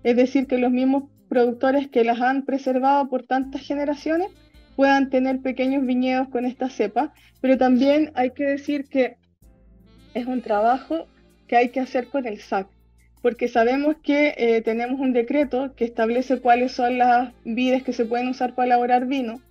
[0.03, 4.27] Es decir, que los mismos productores que las han preservado por tantas generaciones
[4.75, 9.17] puedan tener pequeños viñedos con esta cepa, pero también hay que decir que
[10.13, 11.07] es un trabajo
[11.47, 12.67] que hay que hacer con el SAC,
[13.21, 18.05] porque sabemos que eh, tenemos un decreto que establece cuáles son las vides que se
[18.05, 19.41] pueden usar para elaborar vino,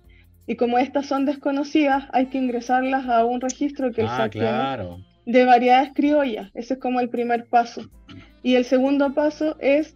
[0.47, 4.99] y como estas son desconocidas, hay que ingresarlas a un registro que el ah, claro.
[5.25, 6.51] de variedades criollas.
[6.53, 7.89] Ese es como el primer paso.
[8.43, 9.95] Y el segundo paso es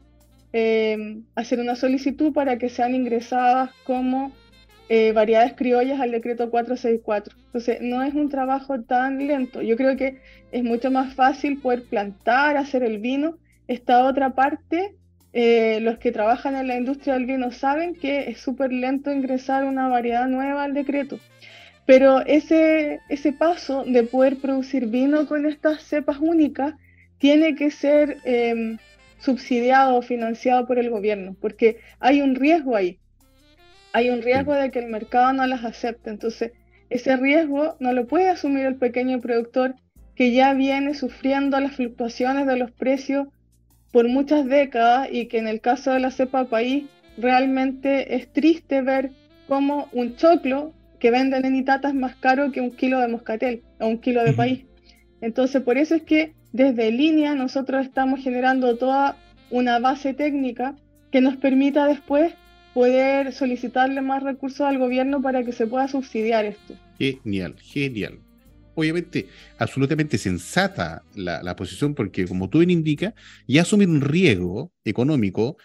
[0.54, 4.32] eh, hacer una solicitud para que sean ingresadas como
[4.88, 7.36] eh, variedades criollas al decreto 464.
[7.48, 9.62] Entonces, no es un trabajo tan lento.
[9.62, 10.22] Yo creo que
[10.52, 13.38] es mucho más fácil poder plantar, hacer el vino.
[13.68, 14.96] Esta otra parte,
[15.34, 19.66] eh, los que trabajan en la industria del vino saben que es súper lento ingresar
[19.66, 21.20] una variedad nueva al decreto.
[21.86, 26.74] Pero ese, ese paso de poder producir vino con estas cepas únicas
[27.20, 28.18] tiene que ser
[29.20, 33.00] subsidiado o financiado por el gobierno, porque hay un riesgo ahí.
[33.94, 36.10] Hay un riesgo de que el mercado no las acepte.
[36.10, 36.52] Entonces,
[36.90, 39.76] ese riesgo no lo puede asumir el pequeño productor
[40.16, 43.28] que ya viene sufriendo las fluctuaciones de los precios
[43.96, 46.84] por muchas décadas y que en el caso de la cepa país
[47.18, 49.12] realmente es triste ver
[49.48, 53.64] cómo un choclo que venden en Itata es más caro que un kilo de moscatel
[53.80, 54.66] o un kilo de país.
[55.22, 59.16] Entonces, por eso es que desde línea nosotros estamos generando toda
[59.50, 60.76] una base técnica
[61.10, 62.34] que nos permita después
[62.74, 66.74] poder solicitarle más recursos al gobierno para que se pueda subsidiar esto.
[67.00, 68.20] Genial, genial.
[68.76, 73.14] Obviamente, absolutamente sensata la, posición porque, como tú bien indicas,
[73.48, 75.58] ya asumir un riesgo económico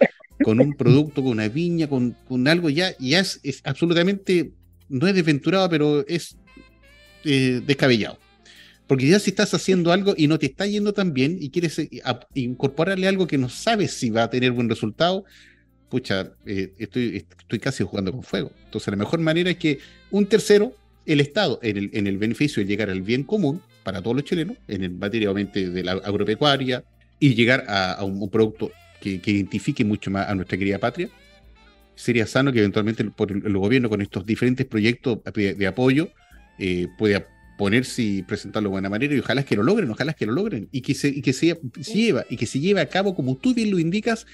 [0.45, 4.53] con un producto, con una viña, con, algo, ya, ya es, absolutamente,
[4.89, 6.37] no es desventurado, pero es
[7.25, 8.19] eh, descabellado.
[8.87, 11.79] Porque ya si estás haciendo algo y no te está yendo tan bien y quieres
[11.79, 11.91] eh,
[12.35, 15.25] incorporarle algo que no sabes si va a tener buen resultado,
[15.89, 18.53] pucha, eh, estoy, estoy casi jugando con fuego.
[18.65, 19.81] Entonces la mejor manera es que
[20.11, 20.75] un tercero,
[21.07, 24.25] el Estado, en el, en el beneficio de llegar al bien común para todos los
[24.25, 26.85] chilenos, en el materia de la agropecuaria,
[27.19, 31.09] y llegar a, un, producto que, identifique mucho más a nuestra querida patria,
[31.95, 36.09] sería sano que eventualmente el, por el, gobierno con estos diferentes proyectos de, apoyo
[36.59, 37.27] eh, pueda
[37.59, 40.69] ponerse y presentarlo de buena manera y ojalá que lo logren, ojalá que lo logren
[40.73, 41.59] y que se, y que se,
[41.93, 44.27] lleva y que se lleve a cabo como tú bien lo indicas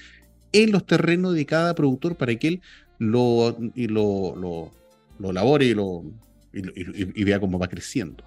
[0.53, 2.61] en los terrenos de cada productor para que él
[2.99, 4.71] lo, y lo, lo,
[5.19, 6.05] lo labore y, lo,
[6.75, 8.23] y, vea cómo va creciendo.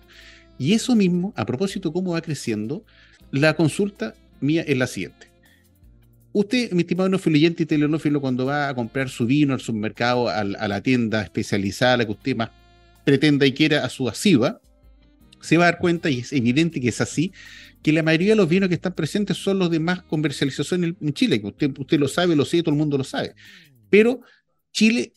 [0.59, 2.85] Y eso mismo, a propósito de cómo va creciendo,
[3.31, 5.29] la consulta mía es la siguiente.
[6.33, 10.45] Usted, mi estimado nofiluyente y telenófilo, cuando va a comprar su vino al supermercado, a,
[10.45, 12.51] la tienda especializada, la que usted más
[13.05, 14.61] pretenda y quiera a su asiva,
[15.41, 17.33] se va a dar cuenta, y es evidente que es así,
[17.83, 21.13] que la mayoría de los vinos que están presentes son los de más comercialización en,
[21.15, 23.35] Chile, que usted, usted lo sabe, lo sé, todo el mundo lo sabe.
[23.89, 24.21] Pero
[24.73, 25.15] Chile,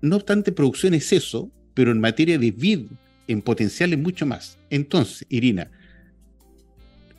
[0.00, 2.86] no obstante producción es eso, pero en materia de vid,
[3.28, 4.58] en potencial es mucho más.
[4.70, 5.70] Entonces, Irina,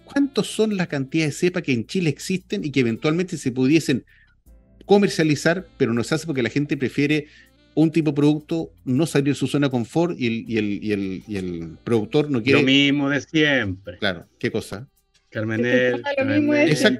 [0.05, 4.05] ¿cuántos son las cantidades de cepa que en Chile existen y que eventualmente se pudiesen
[4.85, 7.27] comercializar, pero no se hace porque la gente prefiere
[7.73, 10.83] un tipo de producto no salir de su zona de confort y el, y el,
[10.83, 12.59] y el, y el productor no quiere.
[12.59, 13.97] Lo mismo de siempre.
[13.97, 14.87] Claro, ¿qué cosa?
[15.35, 16.01] Carmenel.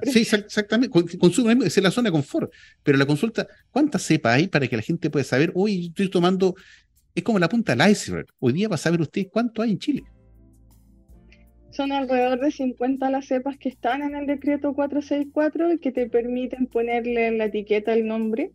[0.04, 0.90] sí, exactamente.
[1.18, 2.52] Consume, es la zona de confort.
[2.84, 5.52] Pero la consulta, ¿cuántas cepas hay para que la gente pueda saber?
[5.56, 6.56] Hoy estoy tomando.
[7.16, 8.28] Es como la punta del iceberg.
[8.40, 10.04] Hoy día va a saber usted cuánto hay en Chile.
[11.72, 16.08] Son alrededor de 50 las cepas que están en el decreto 464 y que te
[16.08, 18.52] permiten ponerle en la etiqueta el nombre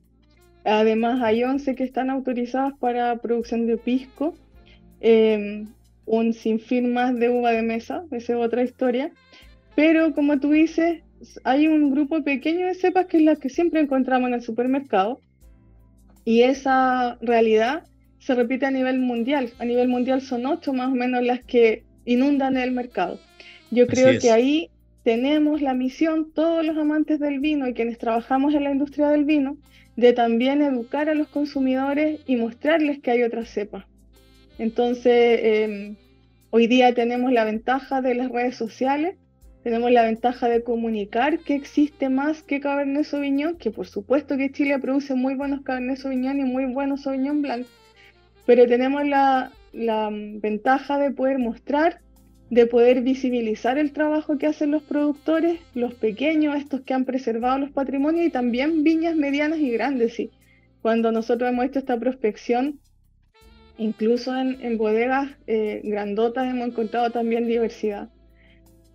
[0.64, 4.34] Además, hay 11 que están autorizadas para producción de pisco,
[5.00, 5.68] em,
[6.04, 9.10] un sinfín más de uva de mesa, esa es otra historia.
[9.74, 11.02] Pero como tú dices,
[11.44, 15.20] hay un grupo pequeño de cepas que es la que siempre encontramos en el supermercado.
[16.24, 17.84] Y esa realidad
[18.20, 19.50] se repite a nivel mundial.
[19.58, 23.18] A nivel mundial son ocho más o menos las que inundan el mercado.
[23.70, 24.70] Yo creo que ahí
[25.02, 29.24] tenemos la misión, todos los amantes del vino y quienes trabajamos en la industria del
[29.24, 29.56] vino,
[29.96, 33.84] de también educar a los consumidores y mostrarles que hay otras cepas.
[34.58, 35.96] Entonces, em,
[36.50, 39.16] hoy día tenemos la ventaja de las redes sociales
[39.62, 44.50] tenemos la ventaja de comunicar que existe más que Cabernet Sauvignon, que por supuesto que
[44.50, 47.66] Chile produce muy buenos Cabernet Sauvignon y muy buenos Sauvignon Blanc,
[48.46, 52.00] pero tenemos la, la ventaja de poder mostrar,
[52.50, 57.58] de poder visibilizar el trabajo que hacen los productores, los pequeños, estos que han preservado
[57.58, 60.14] los patrimonios y también viñas medianas y grandes.
[60.14, 60.30] Sí.
[60.82, 62.80] Cuando nosotros hemos hecho esta prospección,
[63.78, 68.08] incluso en, bodegas eh, grandotas hemos encontrado también diversidad.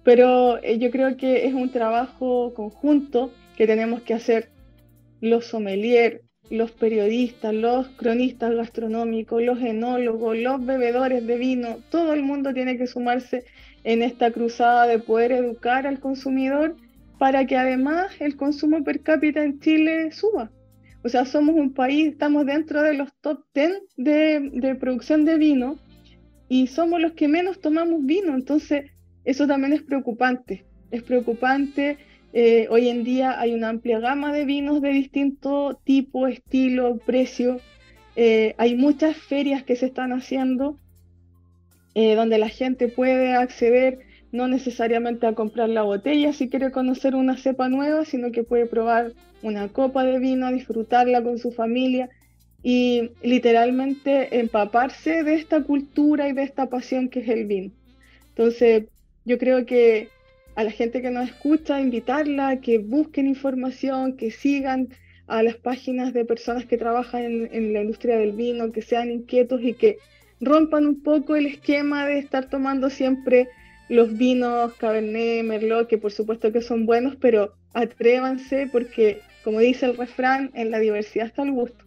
[0.03, 4.49] Pero eh, yo creo que es un trabajo conjunto que tenemos que hacer
[5.21, 12.23] los sommeliers, los periodistas, los cronistas gastronómicos, los enólogos, los bebedores de vino, todo el
[12.23, 13.45] mundo tiene que sumarse
[13.83, 16.75] en esta cruzada de poder educar al consumidor
[17.17, 20.51] para que además el consumo per cápita en Chile suba.
[21.03, 25.37] O sea, somos un país, estamos dentro de los top 10 de, de producción de
[25.37, 25.77] vino
[26.49, 28.33] y somos los que menos tomamos vino.
[28.33, 28.91] Entonces,
[29.23, 30.65] eso también es preocupante.
[30.91, 31.97] Es preocupante
[32.37, 37.61] eh, hoy en día hay una amplia gama de vinos de distinto tipo, estilo, precio.
[38.17, 40.77] Eh, hay muchas ferias que se están haciendo
[41.93, 43.99] eh, donde la gente puede acceder
[44.33, 48.65] no necesariamente a comprar la botella si quiere conocer una cepa nueva, sino que puede
[48.65, 52.09] probar una copa de vino, disfrutarla con su familia
[52.61, 57.71] y literalmente empaparse de esta cultura y de esta pasión que es el vino.
[58.27, 58.87] Entonces,
[59.23, 60.09] yo creo que
[60.55, 64.89] a la gente que nos escucha, invitarla a que busquen información, que sigan
[65.27, 69.61] a las páginas de personas que trabajan en, la industria del vino, que sean inquietos
[69.61, 69.97] y que
[70.39, 73.49] rompan un poco el esquema de estar tomando siempre
[73.89, 79.87] los vinos Cabernet, Merlot, que por supuesto que son buenos, pero atrévanse porque, como dice
[79.87, 81.83] el refrán, en la diversidad está el gusto.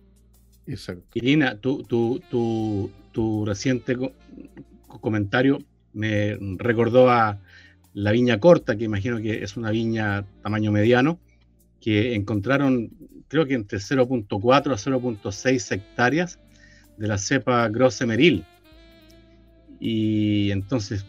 [0.66, 1.04] Exacto.
[1.14, 3.96] Irina, tu, tu, tu, tu reciente
[5.00, 5.58] comentario
[5.94, 7.40] me recordó a,
[7.94, 11.18] la viña corta, que imagino que es una viña tamaño mediano,
[11.80, 12.90] que encontraron
[13.28, 16.38] creo que entre 0.4 a 0.6 hectáreas
[16.96, 18.44] de la cepa Grosse Meril.
[19.80, 21.06] Y entonces,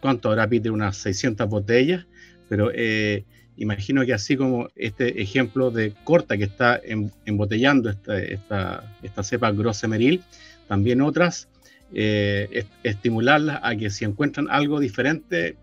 [0.00, 0.70] ¿cuánto habrá Peter?
[0.70, 2.06] Unas 600 botellas,
[2.48, 3.24] pero eh,
[3.56, 6.80] imagino que así como este ejemplo de corta que está
[7.24, 10.22] embotellando esta, esta, esta cepa Grosse Meril,
[10.68, 11.48] también otras,
[11.92, 15.56] eh, estimularlas a que si encuentran algo diferente,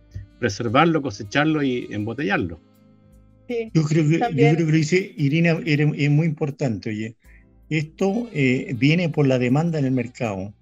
[0.43, 2.59] preservarlo, cosecharlo y embotellarlo.
[3.47, 7.15] yo, creo que, yo creo que lo dice Irina, es muy importante, oye.
[7.69, 10.53] Esto eh, viene por la demanda en el mercado.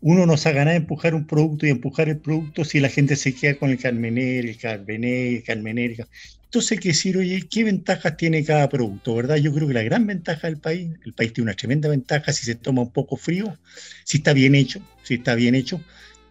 [0.00, 3.14] Uno no sabe nada de empujar un producto y empujar el producto si la gente
[3.14, 6.08] se queda con el Carmener, el Carmener, el Carmener.
[6.44, 9.14] Entonces hay que decir, oye, ¿qué ventajas tiene cada producto?
[9.14, 9.36] ¿Verdad?
[9.36, 12.44] Yo creo que la gran ventaja del país, el país tiene una tremenda ventaja si
[12.44, 13.56] se toma un poco frío,
[14.04, 15.80] si está bien hecho, si está bien hecho,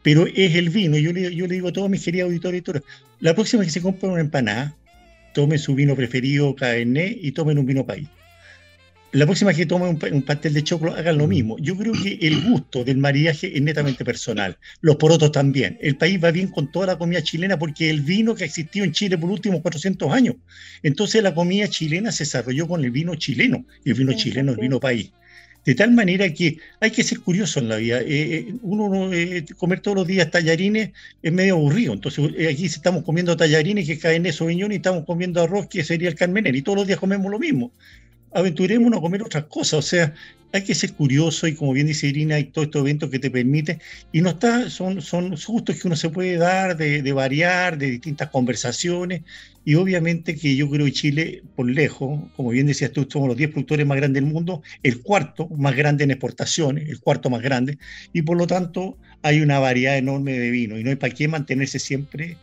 [0.02, 0.98] pero es el vino.
[0.98, 2.84] Yo le, yo le digo a todos mis queridos auditores,
[3.20, 4.76] la próxima que se compren una empanada,
[5.34, 8.08] tomen su vino preferido, Cabernet, y tomen un vino país.
[9.12, 11.30] La próxima que tomen un, pastel de chocolate, hagan lo mm.
[11.30, 11.58] mismo.
[11.58, 14.58] Yo creo que el gusto del maridaje es netamente personal.
[14.82, 15.80] Los porotos también.
[15.82, 18.86] El país va bien con toda la comida chilena porque el vino que ha existido
[18.86, 20.36] en Chile por los últimos 400 años.
[20.84, 23.66] Entonces la comida chilena se desarrolló con el vino chileno.
[23.84, 25.12] Y el vino chileno, el vino país.
[25.66, 28.00] De tal manera que hay que ser curioso en la vida.
[28.02, 30.92] Eh, eh, uno eh, comer todos los días tallarines
[31.22, 31.94] es medio aburrido.
[31.94, 36.10] Entonces aquí estamos comiendo tallarines que caen en viñón y estamos comiendo arroz que sería
[36.10, 37.72] el carmener y todos los días comemos lo mismo.
[38.34, 39.74] Aventurémonos a comer otras cosas.
[39.74, 40.14] O sea,
[40.52, 43.30] hay que ser curioso y como bien dice Irina, hay todos estos eventos que te
[43.30, 43.80] permiten
[44.12, 47.92] y no está, son, son gustos que uno se puede dar de, de, variar, de
[47.92, 49.22] distintas conversaciones
[49.64, 53.38] y obviamente que yo creo que Chile, por lejos, como bien decías tú, somos los
[53.38, 57.42] 10 productores más grandes del mundo, el cuarto más grande en exportaciones, el cuarto más
[57.42, 57.78] grande
[58.12, 61.28] y por lo tanto hay una variedad enorme de vino y no hay para qué
[61.28, 62.38] mantenerse siempre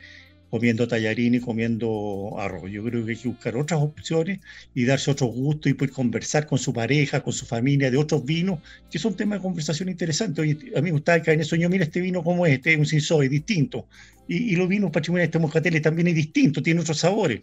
[0.56, 2.70] comiendo tallarín y comiendo arroz.
[2.70, 4.40] Yo creo que hay que buscar otras opciones
[4.74, 8.24] y darse otros gustos y poder conversar con su pareja, con su familia de otros
[8.24, 10.40] vinos, que es un tema de conversación interesante.
[10.40, 12.86] a mí me gustaba que en eso yo, mira este vino como este, es un
[12.86, 13.86] sinsoy, distinto.
[14.26, 17.42] Y, y, los vinos patrimoniales de este moscateles también es distinto, tiene otros sabores.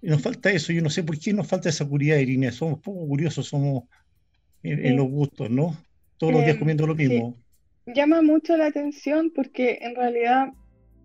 [0.00, 2.50] Y nos falta eso, yo no sé por qué nos falta esa curiosidad, Irina.
[2.52, 3.84] Somos poco curiosos, somos
[4.62, 5.76] en, los gustos, ¿no?
[6.16, 7.36] Todos los días comiendo lo mismo.
[7.84, 10.54] Llama mucho la atención porque en realidad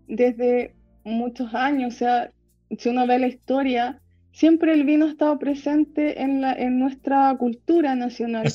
[0.08, 0.74] desde
[1.06, 2.30] muchos años, o sea,
[2.76, 4.00] si uno ve la historia,
[4.32, 8.52] siempre el vino ha estado presente en, la, en nuestra cultura nacional.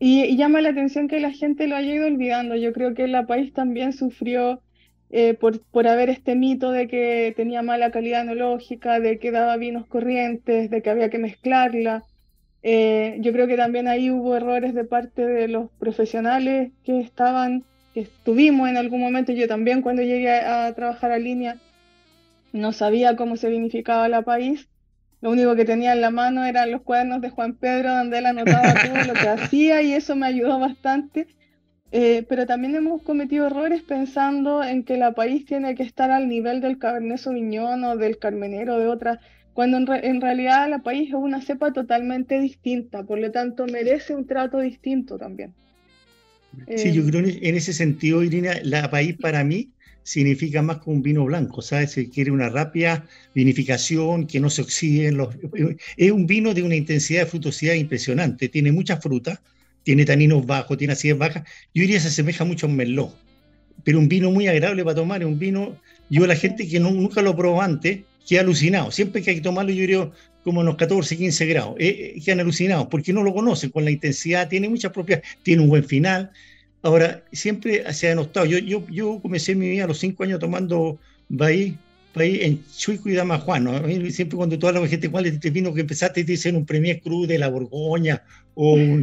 [0.00, 2.56] Y, llama la atención que la gente lo haya ido olvidando.
[2.56, 4.60] Yo creo que el país también sufrió
[5.10, 9.56] eh, por, por haber este mito de que tenía mala calidad enológica, de que daba
[9.56, 12.04] vinos corrientes, de que había que mezclarla.
[12.62, 17.64] Eh, yo creo que también ahí hubo errores de parte de los profesionales que estaban
[17.94, 21.58] estuvimos en algún momento, yo también cuando llegué a, trabajar a línea,
[22.52, 24.68] no sabía cómo se vinificaba la país.
[25.20, 28.26] Lo único que tenía en la mano eran los cuadernos de Juan Pedro, donde él
[28.26, 31.26] anotaba todo lo que hacía y eso me ayudó bastante.
[31.96, 36.28] Eh, pero también hemos cometido errores pensando en que la país tiene que estar al
[36.28, 39.20] nivel del Cabernet Sauvignon o del Carmenero de otras,
[39.52, 44.26] cuando en, realidad la país es una cepa totalmente distinta, por lo tanto merece un
[44.26, 45.54] trato distinto también.
[46.76, 49.70] Sí, yo eh, creo en ese sentido, Irina, la país para mí
[50.04, 51.92] significa más que un vino blanco, ¿sabes?
[51.92, 55.34] Se quiere una rápida vinificación, que no se oxiden los...
[55.96, 59.40] Es un vino de una intensidad de frutosidad impresionante, tiene mucha fruta,
[59.82, 61.44] tiene taninos bajos, tiene acidez baja.
[61.74, 63.16] Yo diría que se asemeja mucho a un merlot,
[63.82, 65.78] pero un vino muy agradable para tomar, es un vino...
[66.10, 68.90] Yo la gente que nunca lo probó antes, queda alucinado.
[68.90, 70.10] Siempre que hay que tomarlo, yo diría
[70.44, 71.74] como unos 14, 15 grados.
[71.78, 75.68] Eh, quedan alucinados porque no lo conocen con la intensidad, tiene muchas propiedades, tiene un
[75.68, 76.30] buen final
[76.84, 78.44] Ahora, siempre se ha denostado.
[78.44, 80.98] Yo, yo, yo comencé mi vida a los cinco años tomando
[81.30, 81.78] Bahí,
[82.14, 83.64] Bahí en Chuico y Damajuan.
[83.64, 83.78] ¿no?
[84.10, 87.26] Siempre cuando toda la gente cuál te vino que empezaste, te dicen un Premier Cruz
[87.26, 88.22] de la Borgoña
[88.54, 89.02] o un,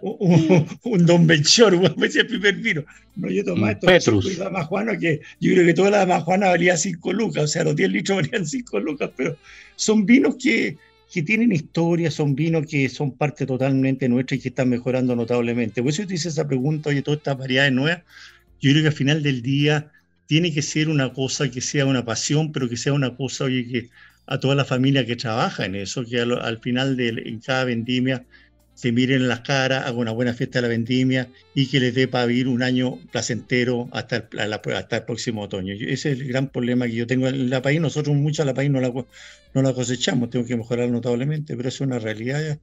[0.82, 1.74] un, Don Belchor,
[2.04, 2.84] ese el primer vino.
[3.16, 6.76] No, yo tomaba esto Chuico y Damajuana, que yo creo que toda la Damajuana valía
[6.76, 9.38] cinco lucas, o sea, los 10 litros valían cinco lucas, pero
[9.82, 10.76] son vinos que
[11.12, 15.82] que tienen historia, son vinos que son parte totalmente nuestra y que están mejorando notablemente.
[15.82, 18.02] Por eso te hice esa pregunta, oye, todas estas variedades nuevas,
[18.60, 19.92] yo creo que al final del día
[20.26, 23.66] tiene que ser una cosa que sea una pasión, pero que sea una cosa, oye,
[23.68, 23.90] que
[24.26, 28.24] a toda la familia que trabaja en eso, que al, final de cada vendimia
[28.74, 31.94] se miren en las caras, haga una buena fiesta de la vendimia y que les
[31.94, 35.74] dé para vivir un año placentero hasta el, hasta el próximo otoño.
[35.74, 37.80] Ese es el gran problema que yo tengo en la país.
[37.80, 41.80] Nosotros mucha la país no la, no la cosechamos, tengo que mejorar notablemente, pero es
[41.80, 42.58] una realidad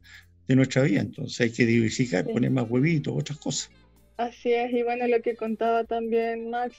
[0.47, 1.01] de nuestra vida.
[1.01, 3.71] Entonces hay que diversificar, poner más huevitos, otras cosas.
[4.17, 6.75] Así es, y bueno, lo que contaba también Max,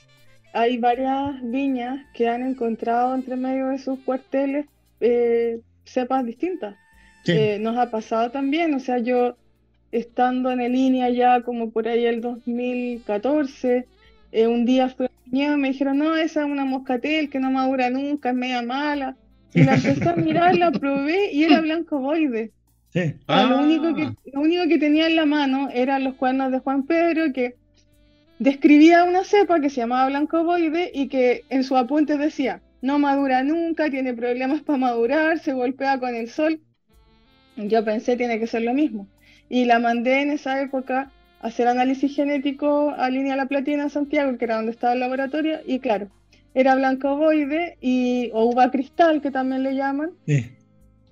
[0.52, 4.66] hay varias viñas que han encontrado entre medio de sus cuarteles
[5.00, 6.76] eh, cepas distintas.
[7.26, 9.36] Eh, nos ha pasado también, o sea, yo
[9.92, 13.86] estando en línea ya como por ahí el 2014,
[14.32, 17.50] eh, un día fui a y me dijeron, no, esa es una moscatel que no
[17.50, 19.16] madura nunca, es media mala.
[19.54, 22.52] Y la empecé a mirar, la probé y era blanco boide.
[22.94, 24.14] lo, único que, ah.
[24.32, 27.54] lo único que tenía en la mano eran los cuernos de Juan Pedro que
[28.38, 32.98] describía una cepa que se llamaba blanco boide y que en su apunte decía, no
[32.98, 36.60] madura nunca, tiene problemas para madurar, se golpea con el sol.
[37.56, 39.06] Yo pensé, tiene que ser lo mismo.
[39.48, 44.36] Y la mandé en esa época a hacer análisis genético a Línea La Platina Santiago,
[44.38, 46.08] que era donde estaba el laboratorio, y claro,
[46.54, 50.10] era blanco ovoide y, o uva cristal, que también le llaman.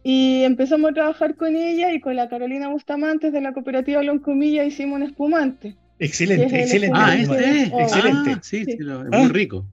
[0.03, 4.65] Y empezamos a trabajar con ella y con la Carolina Bustamantes de la cooperativa Loncomilla
[4.65, 5.77] hicimos un espumante.
[5.99, 6.97] Excelente, excelente.
[6.99, 8.31] Ah, este excelente.
[8.31, 9.29] Ah, sí, sí, es muy ah.
[9.31, 9.67] rico.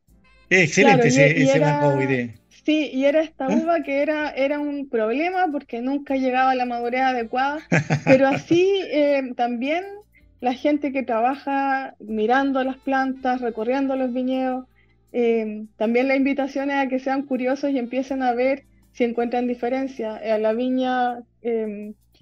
[0.49, 2.35] Excelente ese, blanco ovoide.
[2.65, 3.61] Sí, y era esta ¿Eh?
[3.63, 7.59] uva que era, era un problema porque nunca llegaba a la madurez adecuada,
[8.05, 9.83] pero así eh, también
[10.41, 14.65] la gente que trabaja mirando las plantas, recorriendo los viñedos,
[15.13, 19.47] eh, también la invitación es a que sean curiosos y empiecen a ver si encuentran
[19.47, 20.15] diferencia.
[20.15, 21.19] A la viña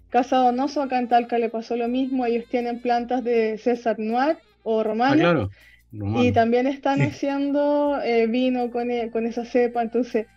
[0.09, 4.37] Casa Donoso, acá en Talca le pasó lo mismo, ellos tienen plantas de César Noir
[4.63, 5.49] o ah,
[5.93, 6.23] Romano.
[6.23, 9.81] Y también están haciendo eh, vino con, e, con, esa cepa.
[9.81, 10.27] Entonces,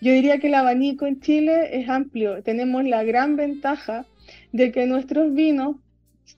[0.00, 2.42] yo diría que el abanico en Chile es amplio.
[2.42, 4.06] Tenemos la gran ventaja
[4.52, 5.76] de que nuestros vinos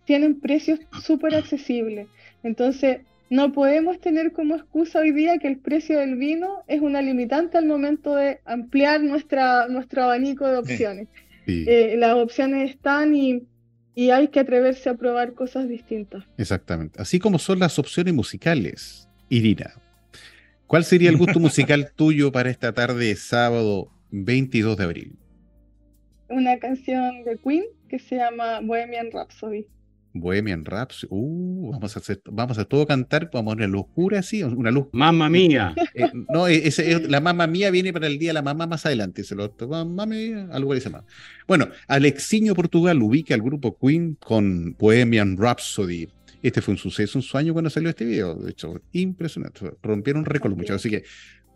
[0.05, 2.09] tienen precios súper accesibles.
[2.43, 7.03] Entonces, no podemos tener como excusa hoy día que el precio del vino es una
[7.03, 11.09] limitante al momento de ampliar nuestra, nuestro abanico de opciones.
[11.49, 13.43] Eh, las opciones están y
[13.97, 16.23] y hay que atreverse a probar cosas distintas.
[16.37, 17.01] Exactamente.
[17.01, 19.09] Así como son las opciones musicales.
[19.31, 19.73] Irina,
[20.67, 25.19] ¿cuál sería el gusto musical tuyo para esta tarde de sábado 22 de abril?
[26.29, 29.67] Una canción de Queen que se llama Bohemian Rhapsody.
[30.21, 34.43] Bohemian Raps, uh, vamos a hacer, vamos a todo cantar, vamos a poner locura así,
[34.43, 34.87] una luz.
[34.93, 35.75] Mamma mía.
[35.95, 36.47] Eh, no,
[37.09, 40.07] la mamá mía viene para el día de la mamá más adelante, se lo mamá
[40.07, 41.05] mía, algo dice más.
[41.47, 46.09] Bueno, Alexiño Portugal ubica al grupo Queen con Bohemian Rhapsody.
[46.43, 49.73] Este fue un suceso, un sueño cuando salió este video, de hecho, impresionante.
[49.83, 51.05] Rompieron récord muchachos, así que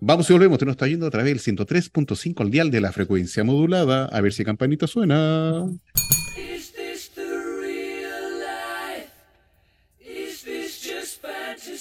[0.00, 2.92] vamos y volvemos, te nos está yendo a través del 103.5 al dial de la
[2.92, 5.66] frecuencia modulada, a ver si campanita suena.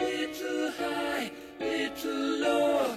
[0.00, 1.30] little high,
[1.60, 2.96] little low.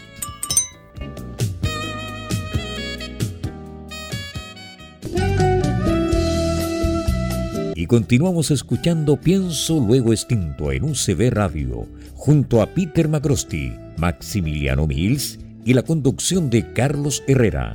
[7.81, 15.39] Y continuamos escuchando Pienso Luego Extinto en UCB Radio, junto a Peter Macrosti, Maximiliano Mills
[15.65, 17.73] y la conducción de Carlos Herrera.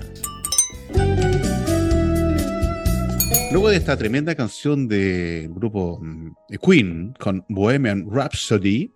[3.51, 8.95] Luego de esta tremenda canción del grupo mm, Queen con Bohemian Rhapsody,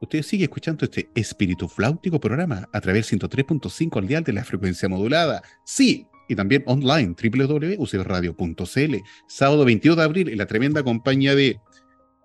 [0.00, 4.42] usted sigue escuchando este espíritu flautico programa a través del 103.5 al dial de la
[4.42, 5.42] frecuencia modulada.
[5.64, 8.96] Sí, y también online, www.ucbradio.cl.
[9.26, 11.58] Sábado 22 de abril, en la tremenda compañía de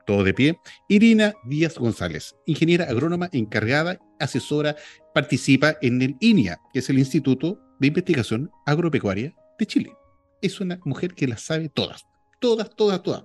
[0.06, 4.76] Todo de Pie, Irina Díaz González, ingeniera agrónoma encargada, asesora,
[5.16, 9.91] participa en el INIA, que es el Instituto de Investigación Agropecuaria de Chile.
[10.39, 12.06] Es una mujer que las sabe todas,
[12.39, 13.24] todas, todas, todas.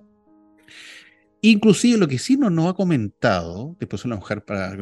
[1.41, 4.75] Inclusive lo que sí no nos ha comentado, después una mujer para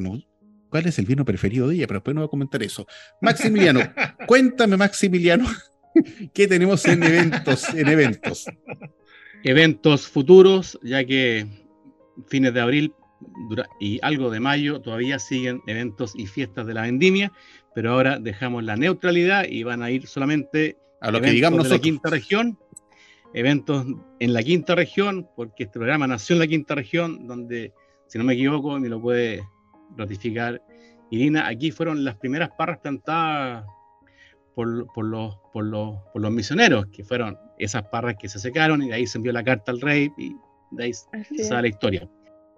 [0.70, 2.88] cuál es el vino preferido de ella, pero después no va a comentar eso.
[3.22, 3.82] Maximiliano,
[4.28, 5.46] cuéntame Maximiliano,
[6.34, 7.74] ¿Qué tenemos en eventos?
[7.74, 8.46] En eventos.
[9.44, 11.48] Eventos futuros, ya que
[12.28, 12.94] fines de abril
[13.80, 17.32] y algo de mayo todavía siguen eventos y fiestas de la vendimia,
[17.74, 21.70] pero ahora dejamos la neutralidad y van a ir solamente a lo que digamos de
[21.70, 22.58] la quinta región,
[23.34, 23.86] eventos
[24.20, 27.74] en la quinta región, porque este programa nació en la quinta región, donde,
[28.08, 29.44] si no me equivoco, me lo puede
[29.96, 30.62] ratificar
[31.12, 33.66] Irina, aquí fueron las primeras parras plantadas
[34.60, 38.90] por, los, por, los, por los misioneros, que fueron esas parras que se secaron y
[38.90, 40.36] de ahí se envió la carta al rey y
[40.72, 42.10] de ahí sale la historia.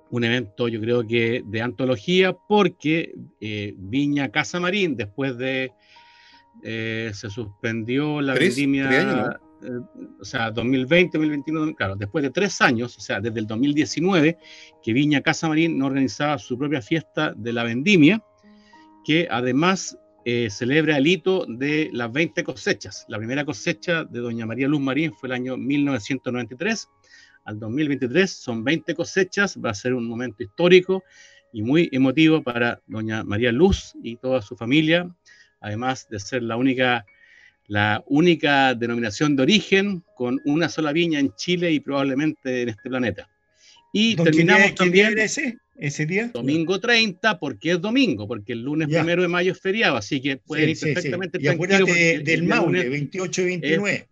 [0.09, 5.73] Un evento yo creo que de antología porque eh, Viña Casa Marín, después de...
[6.63, 9.39] Eh, se suspendió la vendimia...
[9.63, 9.67] Eh,
[10.19, 14.39] o sea, 2020, 2021, claro, después de tres años, o sea, desde el 2019,
[14.81, 18.23] que Viña Casa Marín no organizaba su propia fiesta de la vendimia,
[19.05, 23.05] que además eh, celebra el hito de las 20 cosechas.
[23.07, 26.89] La primera cosecha de doña María Luz Marín fue el año 1993.
[27.45, 31.03] Al 2023 son 20 cosechas, va a ser un momento histórico
[31.51, 35.09] y muy emotivo para doña María Luz y toda su familia,
[35.59, 37.05] además de ser la única,
[37.67, 42.89] la única denominación de origen con una sola viña en Chile y probablemente en este
[42.89, 43.27] planeta.
[43.91, 45.17] Y terminamos también...
[45.17, 46.29] ese día.
[46.33, 50.37] Domingo 30, porque es domingo, porque el lunes primero de mayo es feriado, así que
[50.37, 54.07] puede ir perfectamente sí, Y acuérdate del Maule, 28 y 29.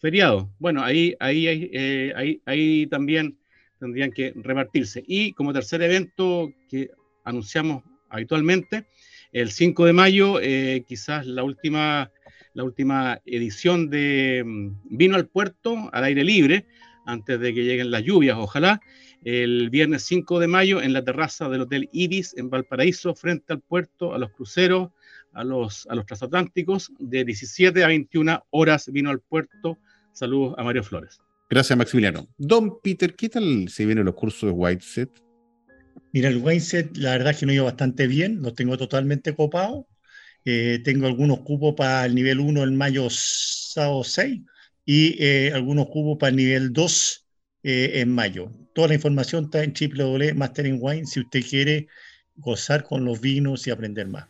[0.00, 0.50] Feriado.
[0.58, 3.38] Bueno, ahí, ahí, eh, ahí, ahí también
[3.78, 5.02] tendrían que repartirse.
[5.06, 6.90] Y como tercer evento que
[7.24, 8.86] anunciamos habitualmente,
[9.32, 12.10] el 5 de mayo, eh, quizás la última,
[12.54, 16.66] la última edición de mm, Vino al Puerto al aire libre,
[17.04, 18.80] antes de que lleguen las lluvias, ojalá,
[19.24, 23.60] el viernes 5 de mayo en la terraza del Hotel Ibis en Valparaíso, frente al
[23.60, 24.90] puerto, a los cruceros,
[25.32, 29.78] a los, a los transatlánticos, de 17 a 21 horas vino al puerto.
[30.12, 31.20] Saludos a Mario Flores.
[31.48, 32.28] Gracias, Maximiliano.
[32.36, 35.10] Don Peter, ¿qué tal se vienen los cursos de Whiteset?
[36.12, 39.88] Mira, el Whiteset, la verdad es que no iba bastante bien, lo tengo totalmente copado.
[40.44, 44.42] Eh, tengo algunos cupos para el nivel 1 en mayo 6
[44.84, 47.23] y eh, algunos cupos para el nivel 2
[47.64, 48.50] eh, en mayo.
[48.74, 49.72] Toda la información está en
[50.36, 51.88] Mastering Wine si usted quiere
[52.36, 54.26] gozar con los vinos y aprender más.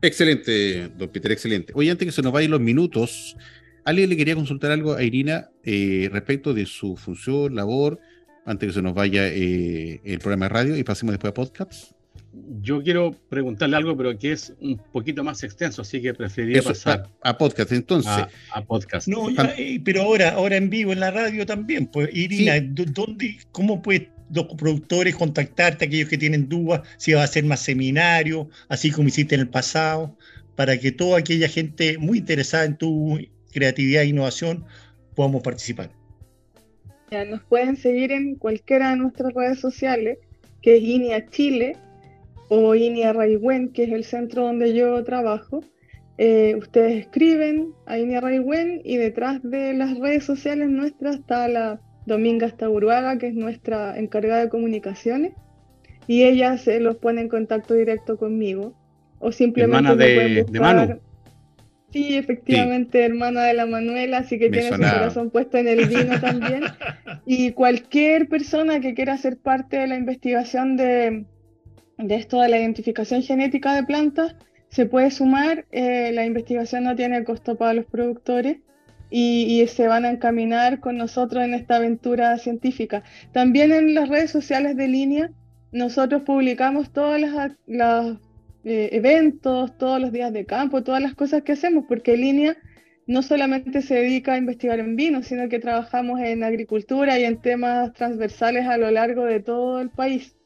[0.00, 1.72] Excelente, don Peter, excelente.
[1.74, 3.36] Oye, antes que se nos vayan los minutos,
[3.84, 7.98] alguien le quería consultar algo a Irina eh, respecto de su función, labor,
[8.46, 11.97] antes que se nos vaya el programa de radio y pasemos después a podcasts
[12.60, 17.08] yo quiero preguntarle algo, pero que es un poquito más extenso, así que preferiría pasar
[17.22, 17.72] a, podcast.
[17.72, 18.12] Entonces,
[18.52, 19.08] a, podcast.
[19.08, 19.28] No,
[19.84, 21.86] pero ahora, ahora en vivo en la radio también.
[21.86, 27.24] Pues, Irina, ¿dónde, ¿cómo pueden los productores contactarte, aquellos que tienen dudas, si va a
[27.24, 30.16] hacer más seminarios, así como hiciste en el pasado,
[30.56, 33.18] para que toda aquella gente muy interesada en tu
[33.52, 34.64] creatividad e innovación
[35.14, 35.90] podamos participar?
[37.26, 40.18] nos pueden seguir en cualquiera de nuestras redes sociales,
[40.60, 41.74] que es INIA Chile,
[42.48, 45.62] o INIA Raiwen, que es el centro donde yo trabajo,
[46.16, 48.20] eh, ustedes escriben a INIA
[48.84, 54.40] y detrás de las redes sociales nuestras está la Dominga Stauruaga, que es nuestra encargada
[54.42, 55.32] de comunicaciones,
[56.06, 58.74] y ella se los pone en contacto directo conmigo.
[59.20, 61.00] O simplemente de, de Manu.
[61.92, 66.20] Sí, efectivamente, hermana de la Manuela, así que tiene su corazón puesto en el vino
[66.20, 66.62] también.
[67.30, 71.26] Y cualquier persona que quiera ser parte de la investigación de,
[71.98, 74.36] de esto de la identificación genética de plantas
[74.70, 78.58] se puede sumar, eh, la investigación no tiene costo para los productores
[79.10, 83.02] y, se van a encaminar con nosotros en esta aventura científica.
[83.32, 85.30] También en las redes sociales de línea
[85.72, 87.18] nosotros publicamos todos
[87.66, 88.18] los
[88.64, 92.56] eh, eventos, todos los días de campo, todas las cosas que hacemos, porque línea
[93.06, 97.40] no solamente se dedica a investigar en vino, sino que trabajamos en agricultura y en
[97.40, 100.37] temas transversales a lo largo de todo el país.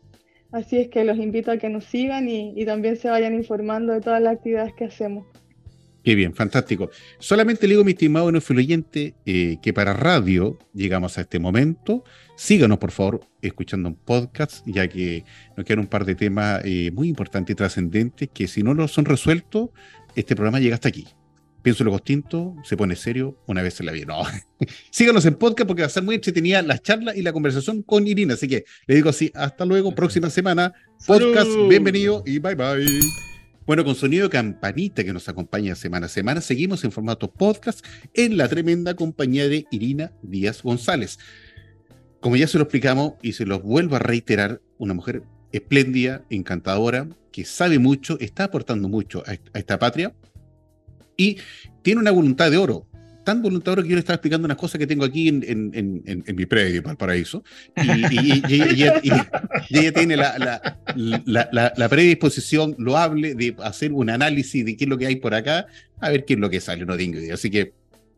[0.52, 4.00] Así es que los invito a que nos sigan y, también se vayan informando de
[4.02, 5.26] todas las actividades que hacemos.
[6.04, 6.90] Qué bien, fantástico.
[7.18, 12.04] Solamente le digo, mi estimado influyente, eh, que para radio llegamos a este momento.
[12.36, 15.24] Síganos, por favor, escuchando un podcast, ya que
[15.56, 18.92] nos quedan un par de temas eh, muy importantes y trascendentes que si no los
[18.92, 19.70] son resueltos,
[20.16, 21.06] este programa llega hasta aquí.
[21.62, 24.06] Pienso lo distinto, se pone serio una vez en la vida.
[24.06, 24.24] No.
[24.90, 28.06] Síganos en podcast porque va a ser muy entretenida la charla y la conversación con
[28.08, 28.34] Irina.
[28.34, 30.74] Así que le digo así, hasta luego, próxima semana.
[31.06, 33.00] Podcast, bienvenido y bye bye.
[33.64, 37.86] Bueno, con sonido de campanita que nos acompaña semana a semana, seguimos en formato podcast
[38.12, 41.20] en la tremenda compañía de Irina Díaz González.
[42.18, 47.08] Como ya se lo explicamos y se lo vuelvo a reiterar, una mujer espléndida, encantadora,
[47.30, 50.12] que sabe mucho, está aportando mucho a esta patria
[51.22, 51.38] y
[51.82, 52.86] tiene una voluntad de oro.
[53.24, 55.44] Tan voluntad de oro que yo le estaba explicando unas cosas que tengo aquí en,
[55.46, 57.44] en, en, mi predio, Valparaíso.
[57.76, 59.12] Y, y, y,
[59.70, 64.90] y ella tiene la, la, la, predisposición loable de hacer un análisis de qué es
[64.90, 65.66] lo que hay por acá,
[66.00, 67.34] a ver qué es lo que sale, no tengo idea.
[67.34, 67.74] Así que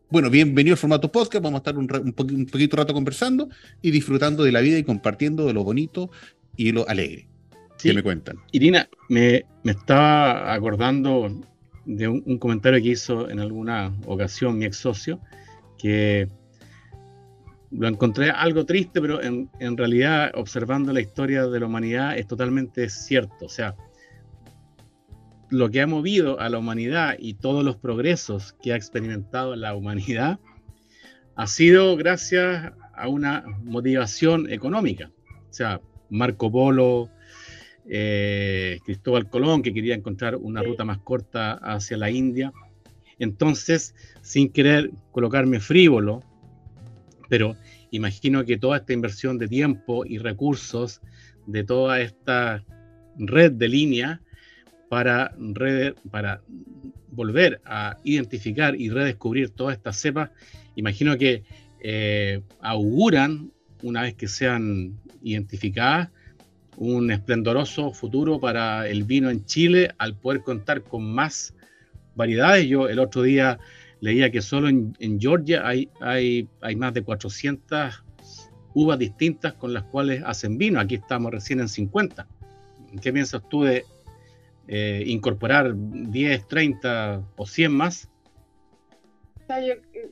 [0.09, 1.43] bueno, bienvenido al formato podcast.
[1.43, 3.49] Vamos a estar un, un, poquito rato conversando
[3.83, 6.09] y disfrutando de la vida y compartiendo de lo bonito
[6.55, 7.27] y lo alegre.
[7.79, 8.37] ¿Qué me cuentan?
[8.51, 11.29] Irina, me, me estaba acordando
[11.85, 15.19] de un, comentario que hizo en alguna ocasión mi ex socio,
[15.77, 16.29] que
[17.71, 22.27] lo encontré algo triste, pero en, en, realidad observando la historia de la humanidad es
[22.27, 23.45] totalmente cierto.
[23.45, 23.75] O sea,
[25.49, 29.75] lo que ha movido a la humanidad y todos los progresos que ha experimentado la
[29.75, 30.39] humanidad
[31.35, 35.11] ha sido gracias a una motivación económica.
[35.49, 37.09] O sea, Marco Polo,
[37.87, 42.51] eh, Cristóbal Colón, que quería encontrar una ruta más corta hacia la India.
[43.19, 46.23] Entonces, sin querer colocarme frívolo,
[47.29, 47.55] pero
[47.91, 51.01] imagino que toda esta inversión de tiempo y recursos
[51.45, 52.63] de toda esta
[53.17, 54.21] red de línea
[54.89, 55.35] para,
[56.11, 56.41] para
[57.11, 60.31] volver a identificar y redescubrir todas estas cepas,
[60.75, 61.43] imagino que
[61.81, 63.51] eh, auguran,
[63.83, 66.09] una vez que sean identificadas,
[66.77, 71.53] un esplendoroso futuro para el vino en Chile al poder contar con más
[72.15, 72.67] variedades.
[72.67, 73.59] Yo el otro día
[74.01, 78.03] leía que solo en, Georgia hay, hay, hay, más de 400
[78.73, 80.79] uvas distintas con las cuales hacen vino.
[80.79, 82.27] Aquí estamos recién en 50.
[83.01, 83.85] ¿Qué piensas tú de
[84.67, 88.09] eh, incorporar 10, 30 o 100 más?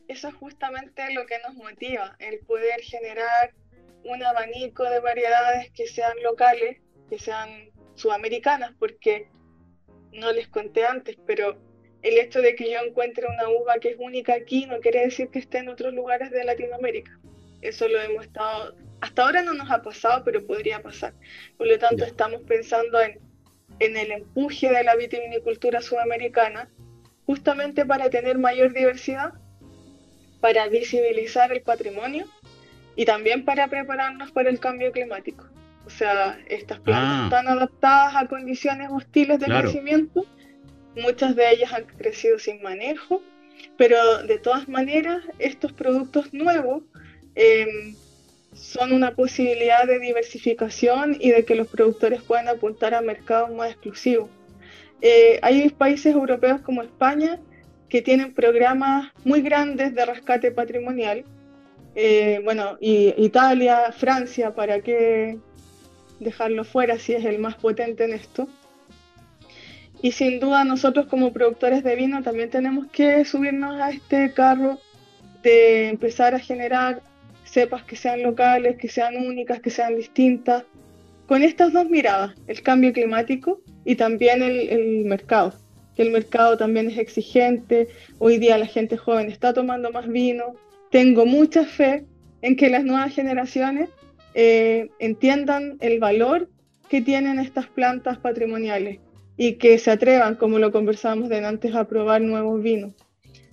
[0.08, 3.52] eso es justamente lo que nos motiva, el poder generar
[4.06, 6.80] un abanico de variedades que sean locales,
[7.10, 9.30] que sean sudamericanas, porque
[10.12, 11.58] no les conté antes, pero
[12.02, 15.30] el hecho de que yo encuentre una uva que es única aquí no quiere decir
[15.30, 17.18] que esté en otros lugares de Latinoamérica.
[17.62, 21.14] Eso lo hemos estado, hasta ahora no nos ha pasado, pero podría pasar.
[21.58, 23.20] Por lo tanto, estamos pensando en,
[23.80, 26.70] en el empuje de la vitivinicultura sudamericana,
[27.26, 29.34] justamente para tener mayor diversidad,
[30.42, 32.26] para visibilizar el patrimonio
[32.96, 35.48] y también para prepararnos para el cambio climático.
[35.86, 37.24] O sea, estas plantas ah.
[37.26, 40.26] están adaptadas a condiciones hostiles de crecimiento,
[40.96, 43.22] muchas de ellas han crecido sin manejo,
[43.78, 46.84] pero de todas maneras estos productos nuevos
[47.36, 47.96] em,
[48.54, 53.72] son una posibilidad de diversificación y de que los productores puedan apuntar a mercados más
[53.72, 54.30] exclusivos.
[55.02, 57.40] Eh, hay países europeos como España
[57.90, 61.26] que tienen programas muy grandes de rescate patrimonial
[61.96, 65.38] eh, bueno, Italia, Francia, ¿para qué
[66.20, 68.48] dejarlo fuera si es el más potente en esto?
[70.02, 74.80] Y sin duda nosotros como productores de vino también tenemos que subirnos a este carro
[75.44, 77.02] de empezar a generar
[77.46, 80.64] cepas que sean locales, que sean únicas, que sean distintas,
[81.28, 85.54] con estas dos miradas, el cambio climático y también el, el mercado,
[85.96, 87.88] que el mercado también es exigente,
[88.20, 90.56] hoy día la gente joven está tomando más vino,
[90.94, 92.06] tengo mucha fe
[92.44, 93.90] en que las nuevas generaciones
[94.36, 96.52] eh, entiendan el valor
[96.88, 99.00] que tienen estas plantas patrimoniales
[99.36, 102.94] y que se atrevan, como lo conversamos de antes, a probar nuevos vinos.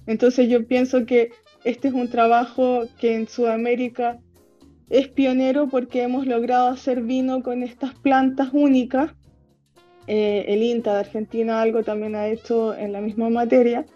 [0.06, 1.30] Entonces yo pienso que
[1.64, 4.18] este es un trabajo que en Sudamérica
[4.90, 9.12] es pionero porque hemos logrado hacer vino con estas plantas únicas.
[10.06, 13.86] Eh, el INTA de Argentina algo también ha hecho en la misma materia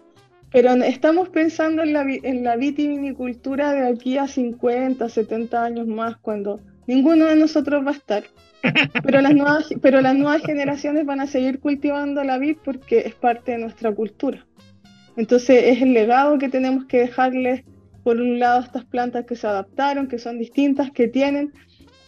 [0.51, 6.61] pero estamos pensando en la, en vitivinicultura de aquí a 50, 70 años más, cuando
[6.87, 8.23] ninguno de nosotros va a estar.
[9.03, 13.13] Pero las nuevas, pero las nuevas generaciones van a seguir cultivando la vid porque es
[13.13, 14.45] parte de nuestra cultura.
[15.17, 17.63] Entonces es el legado que tenemos que dejarles,
[18.03, 21.53] por un lado, estas plantas que se adaptaron, que son distintas, que tienen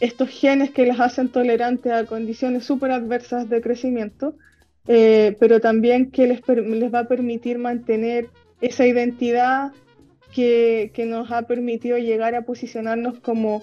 [0.00, 4.36] estos genes que las hacen tolerantes a condiciones súper adversas de crecimiento,
[4.88, 8.30] eh, pero también que les, les, va a permitir mantener
[8.62, 9.72] esa identidad
[10.34, 13.62] que, que, nos ha permitido llegar a posicionarnos como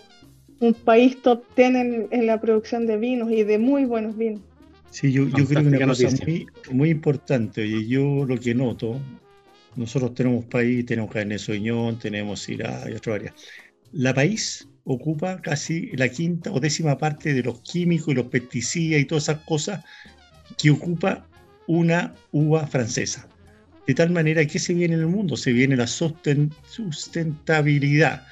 [0.60, 4.42] un país top ten en, la producción de vinos y de muy buenos vinos.
[4.92, 9.02] Sí, yo, yo creo que una cosa muy, muy, importante, y yo lo que noto,
[9.76, 13.34] nosotros tenemos país, tenemos Cabernet Sauvignon, tenemos Syrah y otras áreas.
[13.92, 19.02] La país ocupa casi la quinta o décima parte de los químicos y los pesticidas
[19.02, 19.84] y todas esas cosas
[20.58, 21.28] que ocupa
[21.68, 23.28] una uva francesa.
[23.88, 28.26] De tal manera que se viene en el mundo, se viene la sustentabilidad.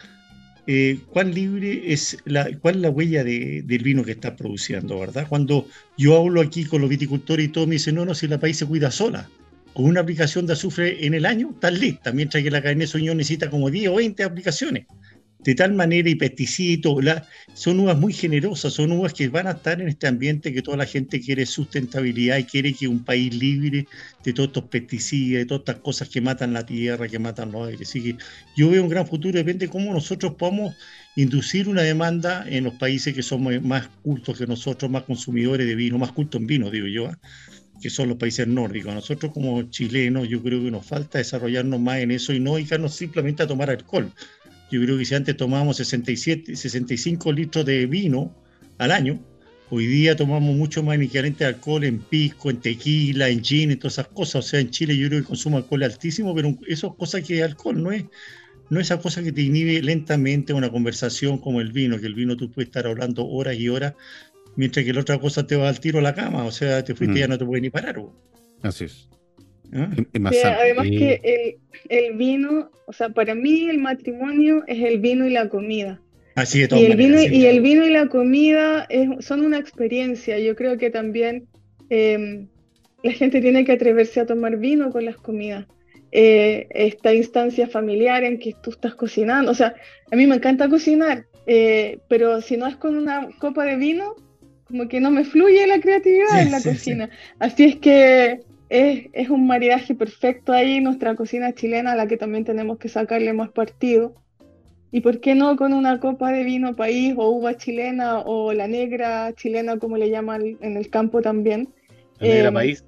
[0.66, 5.28] Eh, ¿Cuán libre es la, cuál es la huella del vino que está produciendo, verdad?
[5.28, 8.40] Cuando yo hablo aquí con los viticultores y todos me dicen, no, no, si la
[8.40, 9.30] país se cuida sola,
[9.74, 13.14] con una aplicación de azufre en el año, está lista, mientras que la de sueño
[13.14, 14.86] necesita como 10 o 20 aplicaciones
[15.44, 17.04] de tal manera y pesticitos,
[17.54, 20.78] son uvas muy generosas, son uvas que van a estar en este ambiente que toda
[20.78, 23.88] la gente quiere sustentabilidad y quiere que un país libre
[24.24, 27.68] de todos estos pesticidas, de todas estas cosas que matan la tierra, que matan los
[27.68, 27.90] aires.
[27.90, 28.16] Así que
[28.56, 30.76] yo veo un gran futuro, depende de cómo nosotros podamos
[31.16, 35.76] inducir una demanda en los países que son más cultos que nosotros, más consumidores de
[35.76, 37.08] vino, más cultos en vino, digo yo.
[37.08, 37.20] ¿ah?
[37.84, 38.94] que son los países nórdicos.
[38.94, 42.96] Nosotros como chilenos yo creo que nos falta desarrollarnos más en eso y no dedicarnos
[42.96, 44.10] simplemente a tomar alcohol,
[44.74, 48.36] yo creo que si antes tomábamos 67, 65 litros de vino
[48.80, 49.20] al año,
[49.70, 53.76] hoy día tomamos mucho más en de alcohol en pisco, en tequila, en gin, y
[53.76, 54.36] todas esas cosas.
[54.46, 57.22] O sea, en Chile yo creo que consumo alcohol es altísimo, pero eso es cosa
[57.22, 58.06] que alcohol, no es,
[58.70, 62.16] no es esa cosa que te inhibe lentamente una conversación como el vino, que el
[62.16, 63.94] vino tú puedes estar hablando horas y horas,
[64.56, 66.96] mientras que la otra cosa te va al tiro a la cama, o sea, te
[66.96, 67.30] fuiste y ya mm.
[67.30, 68.02] no te puedes ni parar.
[68.64, 69.08] Así es.
[69.74, 69.90] ¿Ah?
[70.60, 71.58] además que el,
[71.90, 76.00] el, vino, o sea, para mí el matrimonio es el vino y la comida.
[76.36, 78.88] Así de y el vino y el vino y la comida
[79.20, 80.40] son una experiencia.
[80.40, 81.48] Yo creo que también
[81.90, 82.48] em,
[83.04, 85.68] la gente tiene que atreverse a tomar vino con las comidas.
[86.12, 89.52] Eh, esta instancia familiar en que tú estás cocinando.
[89.52, 89.76] O sea,
[90.12, 94.16] a mí me encanta cocinar, eh, pero si no es con una copa de vino,
[94.66, 97.10] como que no me fluye la creatividad en la cocina.
[97.40, 98.40] Así es que
[98.74, 102.90] es, es, un maridaje perfecto ahí, nuestra cocina chilena, a la que también tenemos que
[102.90, 104.16] sacarle más partido.
[104.92, 108.68] Y por qué no con una copa de vino país o uva chilena o la
[108.68, 111.70] negra chilena, como le llaman en el campo también.
[112.18, 112.86] La negra em, país.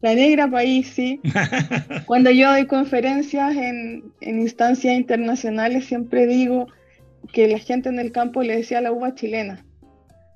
[0.00, 1.20] La negra país, sí.
[2.06, 6.68] Cuando yo doy conferencias en, en instancias internacionales, siempre digo
[7.34, 9.62] que la gente en el campo le decía la uva chilena.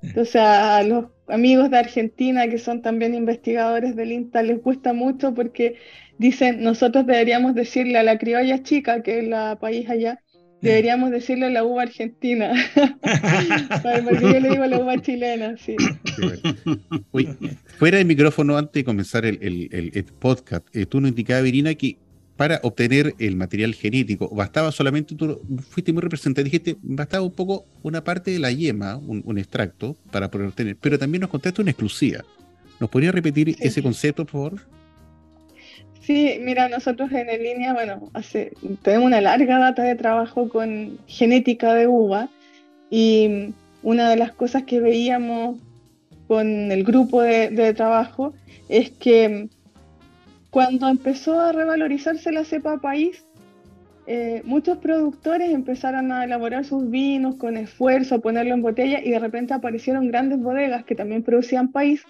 [0.03, 5.33] Entonces a los amigos de Argentina que son también investigadores del INTA les gusta mucho
[5.33, 5.77] porque
[6.17, 10.19] dicen, nosotros deberíamos decirle a la criolla chica, que es la país allá,
[10.61, 12.53] deberíamos decirle a la uva argentina.
[14.03, 15.75] porque yo le digo la uva chilena, sí.
[17.77, 21.97] fuera del micrófono, antes de comenzar el, el, podcast, eh, tú nos indicabas, Virina, que
[22.37, 27.65] para obtener el material genético, bastaba solamente, tú fuiste muy representante, dijiste, bastaba un poco
[27.83, 31.71] una parte de la yema, un, extracto, para poder obtener, pero también nos contaste una
[31.71, 32.23] exclusiva.
[32.79, 34.61] ¿Nos podría repetir ese concepto, por favor?
[36.01, 40.97] Sí, mira, nosotros en el línea, bueno, hace, tenemos una larga data de trabajo con
[41.07, 42.29] genética de uva
[42.89, 43.53] y
[43.83, 45.59] una de las cosas que veíamos
[46.27, 48.33] con el grupo de trabajo
[48.69, 49.49] es que
[50.53, 53.25] cuando empezó a revalorizarse la cepa país,
[54.05, 59.09] eh, muchos productores empezaron a elaborar sus vinos con esfuerzo, a ponerlo en botella y
[59.09, 62.03] de repente aparecieron grandes bodegas que también producían país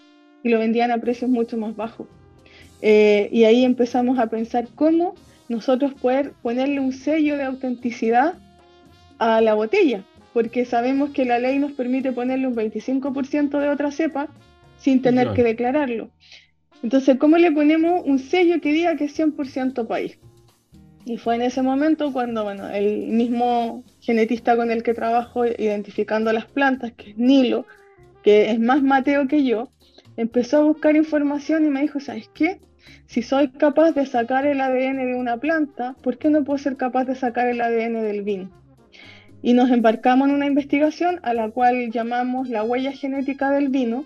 [0.43, 2.07] y lo vendían a precios mucho más bajos.
[2.81, 5.15] Eh, y ahí empezamos a pensar cómo
[5.47, 8.33] nosotros poder ponerle un sello de autenticidad
[9.19, 13.89] a la botella, porque sabemos que la ley nos permite ponerle un 25% de otra
[13.91, 14.27] cepa
[14.79, 16.09] sin tener que declararlo.
[16.84, 20.19] Entonces, ¿cómo le ponemos un sello que diga que es 100% país?
[21.05, 26.31] Y fue en ese momento cuando, bueno, el mismo genetista con el que trabajo identificando
[26.34, 27.65] las plantas, que es Nilo,
[28.21, 29.69] que es más Mateo que yo,
[30.17, 32.59] empezó a buscar información y me dijo, ¿sabes qué?
[33.05, 36.75] Si soy capaz de sacar el ADN de una planta, ¿por qué no puedo ser
[36.75, 38.49] capaz de sacar el ADN del vino?
[39.41, 44.05] Y nos embarcamos en una investigación a la cual llamamos la huella genética del vino,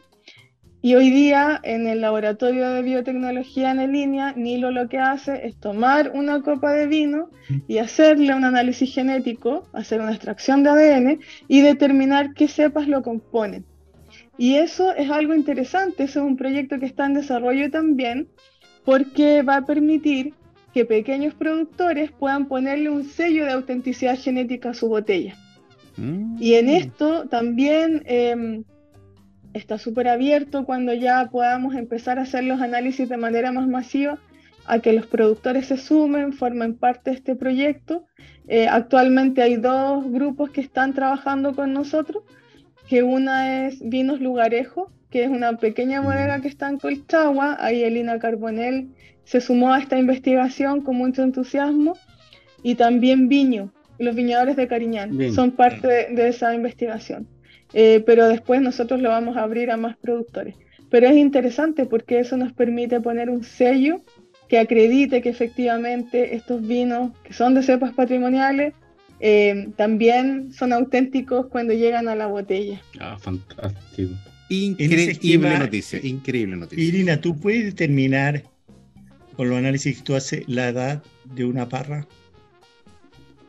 [0.87, 5.57] y hoy día en el laboratorio de biotecnología en línea, Nilo lo que hace es
[5.57, 7.29] tomar una copa de vino
[7.67, 11.19] y hacerle un análisis genético, hacer una extracción de ADN
[11.49, 13.65] y determinar qué cepas lo componen.
[14.37, 18.29] Y eso es algo interesante, eso es un proyecto que está en desarrollo también,
[18.85, 20.35] porque va a permitir
[20.73, 25.35] que pequeños productores puedan ponerle un sello de autenticidad genética a su botella.
[25.97, 26.41] Mm.
[26.41, 28.03] Y en esto también...
[28.05, 28.63] Em,
[29.57, 34.19] está súper abierto cuando ya podamos empezar a hacer los análisis de manera más masiva
[34.65, 38.05] a que los productores se sumen, formen parte de este proyecto.
[38.47, 42.23] Eh, actualmente hay dos grupos que están trabajando con nosotros,
[42.87, 47.83] que una es Vinos Lugarejo, que es una pequeña bodega que está en Colchagua, ahí
[47.83, 48.89] Elina Carbonell
[49.23, 51.97] se sumó a esta investigación con mucho entusiasmo,
[52.63, 57.27] y también Viño, los viñadores de Cariñán, son parte de esa investigación.
[57.73, 60.55] Eh, pero después nosotros lo vamos a abrir a más productores.
[60.89, 64.01] Pero es interesante porque eso nos permite poner un sello
[64.47, 68.73] que acredite que efectivamente estos vinos que son de cepas patrimoniales
[69.19, 72.81] eh, también son auténticos cuando llegan a la botella.
[72.99, 74.13] Ah, fantástico.
[74.49, 76.83] Increíble noticia, increíble noticia.
[76.83, 78.43] Irina, ¿tú puedes determinar
[79.35, 82.07] con los análisis que tú haces la edad de una parra?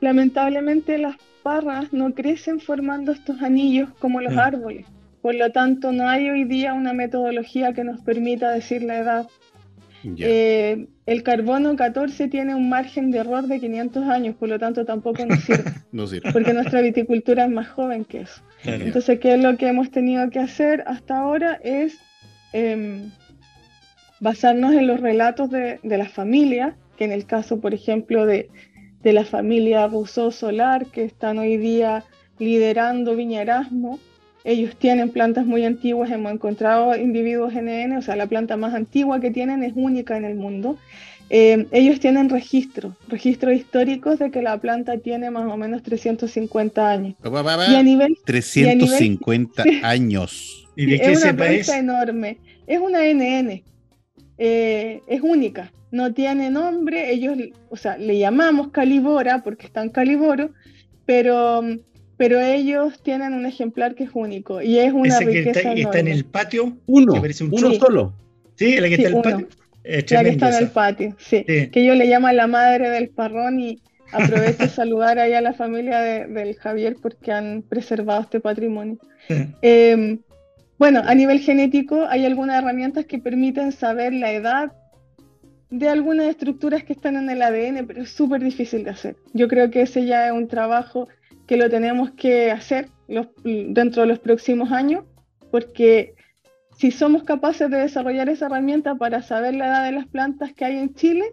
[0.01, 1.17] Lamentablemente las
[1.93, 4.87] no crecen formando estos anillos como los árboles.
[5.23, 9.27] Por lo tanto, no hay hoy día una metodología que nos permita decir la edad.
[10.17, 14.85] Eh, el carbono 14 tiene un margen de error de 500 años, por lo tanto
[14.85, 15.73] tampoco nos sirve.
[15.93, 16.33] no sirve.
[16.33, 18.43] Porque nuestra viticultura es más joven que eso.
[18.65, 21.59] Entonces, ¿qué es lo que hemos tenido que hacer hasta ahora?
[21.65, 21.99] Es
[22.53, 23.11] em,
[24.21, 28.51] basarnos en los relatos de, de la familia, que en el caso, por ejemplo, de,
[29.03, 32.05] de la familia Rousseau Solar, que están hoy día
[32.39, 33.99] liderando Viña Erasmo.
[34.45, 39.21] Ellos tienen plantas muy antiguas, hemos encontrado individuos NN, o sea, la planta más antigua
[39.21, 40.79] que tienen es única en el mundo.
[41.31, 46.91] Eh, ellos tienen registros, registros históricos de que la planta tiene más o menos 350
[46.91, 47.15] años.
[47.23, 50.67] Y a nivel 350 años.
[50.75, 52.39] ¿Y de qué es una planta enorme.
[52.67, 53.63] Es una NN.
[54.39, 57.37] Eh, es única no tiene nombre, ellos,
[57.71, 60.51] o sea, le llamamos Calibora porque está en Caliboro,
[61.07, 61.63] pero,
[62.17, 66.09] pero ellos tienen un ejemplar que es único y es una riqueza que está, en
[66.09, 67.15] el patio, uno,
[67.51, 68.15] uno solo.
[68.57, 69.49] Sí, la que está en el patio.
[69.85, 71.45] la que está en el patio, sí.
[71.45, 73.81] Que ellos le llaman la madre del parrón y
[74.13, 78.99] aprovecho de saludar ahí a la familia del Javier porque han preservado este patrimonio.
[79.63, 80.19] Em,
[80.79, 84.73] Bueno, a nivel genético hay algunas herramientas que permiten saber la edad
[85.71, 89.17] de algunas estructuras que están en el ADN, pero es súper difícil de hacer.
[89.35, 91.09] Yo creo que ese ya es un trabajo
[91.47, 92.89] que lo tenemos que hacer
[93.45, 95.05] dentro de los próximos años,
[95.51, 96.15] porque
[96.77, 100.65] si somos capaces de desarrollar esa herramienta para saber la edad de las plantas que
[100.65, 101.33] hay en Chile,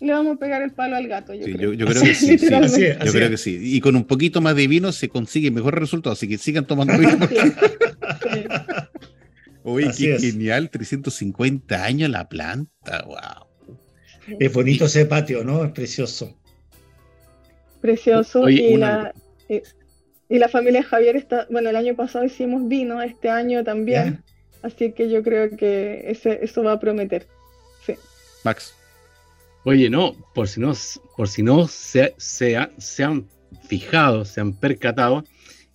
[0.00, 1.34] le vamos a pegar el palo al gato.
[1.34, 1.74] Yo, creo.
[1.74, 2.36] Yo, creo que sí.
[2.38, 3.58] yo creo que sí.
[3.60, 6.96] Y con un poquito más de vino se consigue mejor resultado, así que sigan tomando
[6.98, 7.18] vino.
[9.62, 13.46] Oye, qué genial, 350 años la planta, wow.
[14.38, 15.64] Es bonito ese patio, ¿no?
[15.64, 16.34] Es precioso.
[17.80, 18.48] Precioso.
[18.48, 19.12] y, la,
[19.48, 24.22] y, la familia Javier está, bueno, el año pasado hicimos vino, este año también.
[24.62, 27.26] Así que yo creo que ese, eso va a prometer.
[27.84, 27.94] Sí.
[28.44, 28.74] Max.
[29.64, 30.72] Oye, no, por si no,
[31.16, 33.26] por si no se, se, se han
[33.68, 35.24] fijado, se han percatado,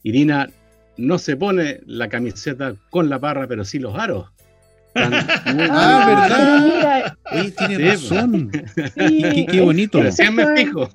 [0.03, 0.49] Irina
[0.97, 4.31] no se pone la camiseta con la parra, pero sí los aros.
[4.95, 7.17] ah, ¿verdad?
[7.33, 8.51] Oye, tiene razón.
[8.95, 10.01] Sí, qué, bonito.
[10.01, 10.89] Recién me fijo.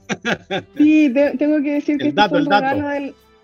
[0.77, 2.89] Sí, tengo que decir que este fue un regalo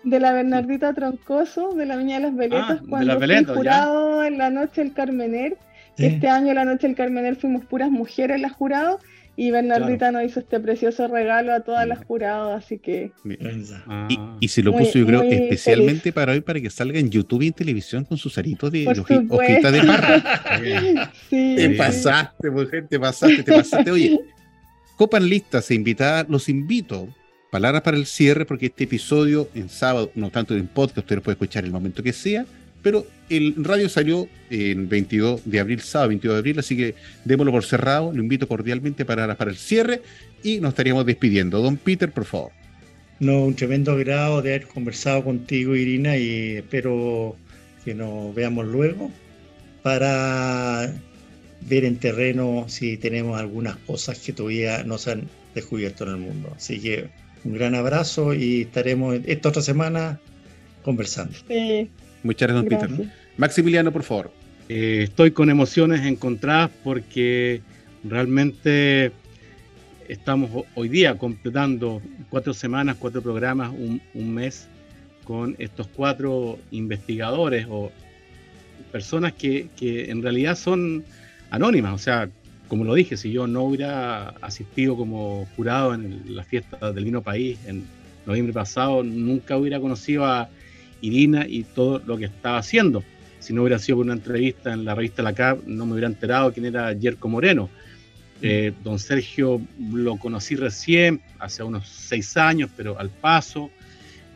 [0.03, 4.37] de la Bernardita Troncoso, de la Viña de las Veletas, ah, cuando fui jurado en
[4.39, 5.57] la noche del Carmener.
[5.97, 9.01] Este año, la noche del Carmener, fuimos puras mujeres las jurados
[9.39, 13.11] y Bernardita nos hizo este precioso regalo a todas las juradas, así que.
[14.39, 17.47] Y, se lo puso, yo creo, especialmente para hoy, para que salga en YouTube y
[17.47, 21.11] en televisión con sus aritos de hojitas de parra.
[21.29, 23.91] sí, te pasaste, mujer, te pasaste, te pasaste.
[23.91, 24.19] Oye,
[24.95, 27.07] copan listas e invitadas, los invito.
[27.51, 31.21] Palabras para el cierre, porque este episodio en sábado, no tanto en podcast, usted lo
[31.21, 32.47] puede escuchar en el momento que sea
[32.81, 36.95] pero el radio salió en 22 de abril, sábado 22 de abril, así que
[37.25, 38.11] démoslo por cerrado.
[38.13, 40.01] Lo invito cordialmente para, para el cierre
[40.43, 41.61] y nos estaríamos despidiendo.
[41.61, 42.51] Don Peter, por favor.
[43.19, 47.35] No, un tremendo agrado de haber conversado contigo, Irina, y espero
[47.83, 49.11] que nos veamos luego
[49.81, 50.93] para
[51.61, 56.17] ver en terreno si tenemos algunas cosas que todavía no se han descubierto en el
[56.17, 56.53] mundo.
[56.55, 57.09] Así que
[57.43, 60.19] un gran abrazo y estaremos esta otra semana
[60.83, 61.33] conversando.
[61.47, 61.89] Sí.
[62.27, 63.11] Muchas gracias, don Peter.
[63.37, 64.33] Maximiliano, por favor.
[64.67, 67.61] Eh, estoy con emociones encontradas porque
[68.03, 69.13] realmente
[70.09, 74.67] estamos hoy día completando cuatro semanas, cuatro programas, un, mes
[75.23, 77.93] con estos cuatro investigadores o
[78.91, 81.05] personas que, en realidad son
[81.49, 81.93] anónimas.
[81.93, 82.29] O sea,
[82.67, 87.21] como lo dije, si yo no hubiera asistido como jurado en la fiesta del vino
[87.21, 87.85] país en
[88.25, 90.49] noviembre pasado, nunca hubiera conocido a
[91.01, 93.03] Irina y todo lo que estaba haciendo.
[93.39, 96.07] Si no hubiera sido por una entrevista en la revista La Cap, no me hubiera
[96.07, 97.69] enterado quién era Yerko Moreno.
[98.41, 99.61] Eh, don Sergio
[99.91, 103.69] lo conocí recién, hace unos seis años, pero al paso.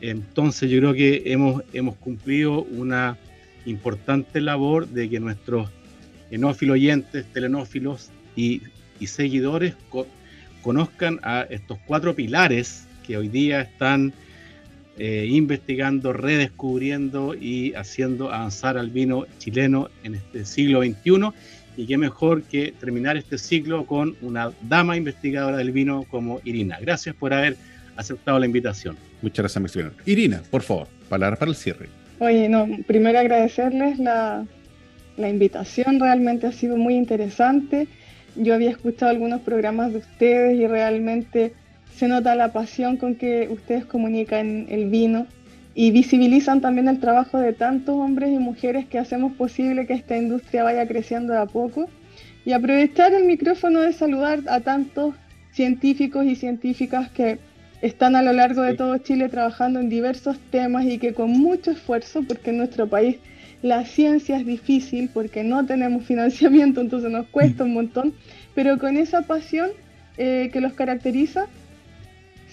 [0.02, 3.18] Entonces yo creo que hemos, hemos cumplido una
[3.66, 5.70] importante labor de que nuestros
[6.32, 8.62] enófilos oyentes, telenófilos y,
[9.06, 9.74] seguidores
[10.62, 14.14] conozcan a estos cuatro pilares que hoy día están
[14.98, 21.32] eh, investigando, redescubriendo y haciendo avanzar al vino chileno en este siglo XXI.
[21.78, 26.78] Y qué mejor que terminar este ciclo con una dama investigadora del vino como Irina.
[26.82, 27.56] Gracias por haber
[27.96, 28.98] aceptado la invitación.
[29.22, 29.98] Muchas gracias, Maximiliano.
[30.06, 31.88] Irina, por favor, palabras para el cierre.
[32.20, 34.46] Oye, no, primero agradecerles la,
[35.18, 37.88] la invitación, realmente ha sido muy interesante.
[38.36, 41.54] Yo había escuchado algunos programas de ustedes y realmente
[41.96, 45.28] se nota la pasión con que ustedes comunican el vino
[45.74, 50.18] y visibilizan también el trabajo de tantos hombres y mujeres que hacemos posible que esta
[50.18, 51.90] industria vaya creciendo de a poco.
[52.44, 55.16] Y aprovechar el micrófono de saludar a tantos
[55.52, 57.40] científicos y científicas que
[57.82, 61.72] están a lo largo de todo Chile trabajando en diversos temas y que con mucho
[61.72, 63.18] esfuerzo, porque en nuestro país
[63.62, 68.14] la ciencia es difícil porque no tenemos financiamiento, entonces nos cuesta un montón,
[68.56, 69.70] pero con esa pasión
[70.18, 71.48] eh, que los caracteriza,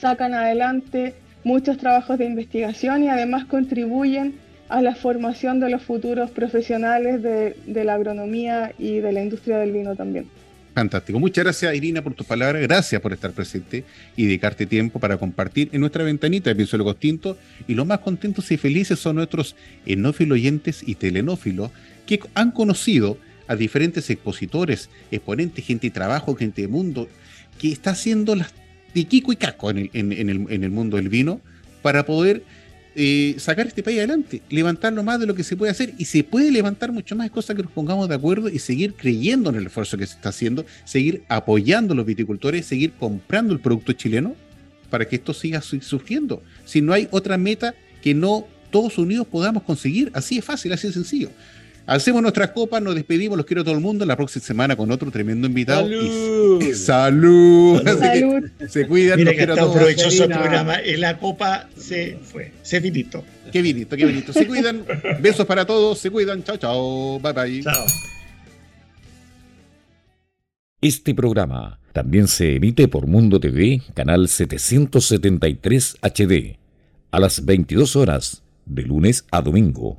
[0.00, 1.14] sacan adelante
[1.44, 4.34] muchos trabajos de investigación y además contribuyen
[4.68, 9.72] a la formación de los futuros profesionales de, la agronomía y de la industria del
[9.72, 10.26] vino también.
[10.74, 11.18] Fantástico.
[11.18, 12.62] Muchas gracias, Irina, por tus palabras.
[12.62, 13.84] Gracias por estar presente
[14.14, 17.38] y dedicarte tiempo para compartir en nuestra ventanita de Pienso Costinto.
[17.66, 19.56] Y los más contentos y felices son nuestros
[19.86, 21.70] enófilos oyentes y telenófilos
[22.06, 23.16] que han conocido
[23.48, 27.08] a diferentes expositores, exponentes, gente de trabajo, gente de mundo,
[27.58, 28.52] que está haciendo las
[28.94, 31.40] de Kiko y Caco en el, en, el, mundo del vino
[31.82, 32.42] para poder
[32.94, 36.24] eh, sacar este país adelante, levantarlo más de lo que se puede hacer y se
[36.24, 39.66] puede levantar mucho más cosas que nos pongamos de acuerdo y seguir creyendo en el
[39.66, 44.34] esfuerzo que se está haciendo, seguir apoyando a los viticultores, seguir comprando el producto chileno
[44.90, 46.42] para que esto siga surgiendo.
[46.64, 50.10] Si no hay otra meta que no todos unidos podamos conseguir.
[50.14, 51.30] Así es fácil, así es sencillo.
[51.88, 54.04] Hacemos nuestras copas, nos despedimos, los quiero a todo el mundo.
[54.04, 55.88] La próxima semana con otro tremendo invitado.
[55.88, 56.62] ¡Salud!
[56.62, 57.82] Y, salud.
[57.98, 58.50] Salud.
[58.68, 59.76] Se cuidan, Mira los que quiero a está todos.
[59.78, 60.82] provechoso el programa.
[60.82, 63.24] Y la copa se fue, se finito.
[63.50, 64.34] Qué bonito, qué bonito.
[64.34, 64.84] Se cuidan.
[65.22, 65.98] Besos para todos.
[65.98, 66.44] Se cuidan.
[66.44, 67.20] Chao, chao.
[67.20, 67.62] Bye, bye.
[67.62, 67.86] Chao.
[70.82, 76.58] Este programa también se emite por Mundo TV, canal 773 HD,
[77.12, 79.98] a las 22 horas, de lunes a domingo.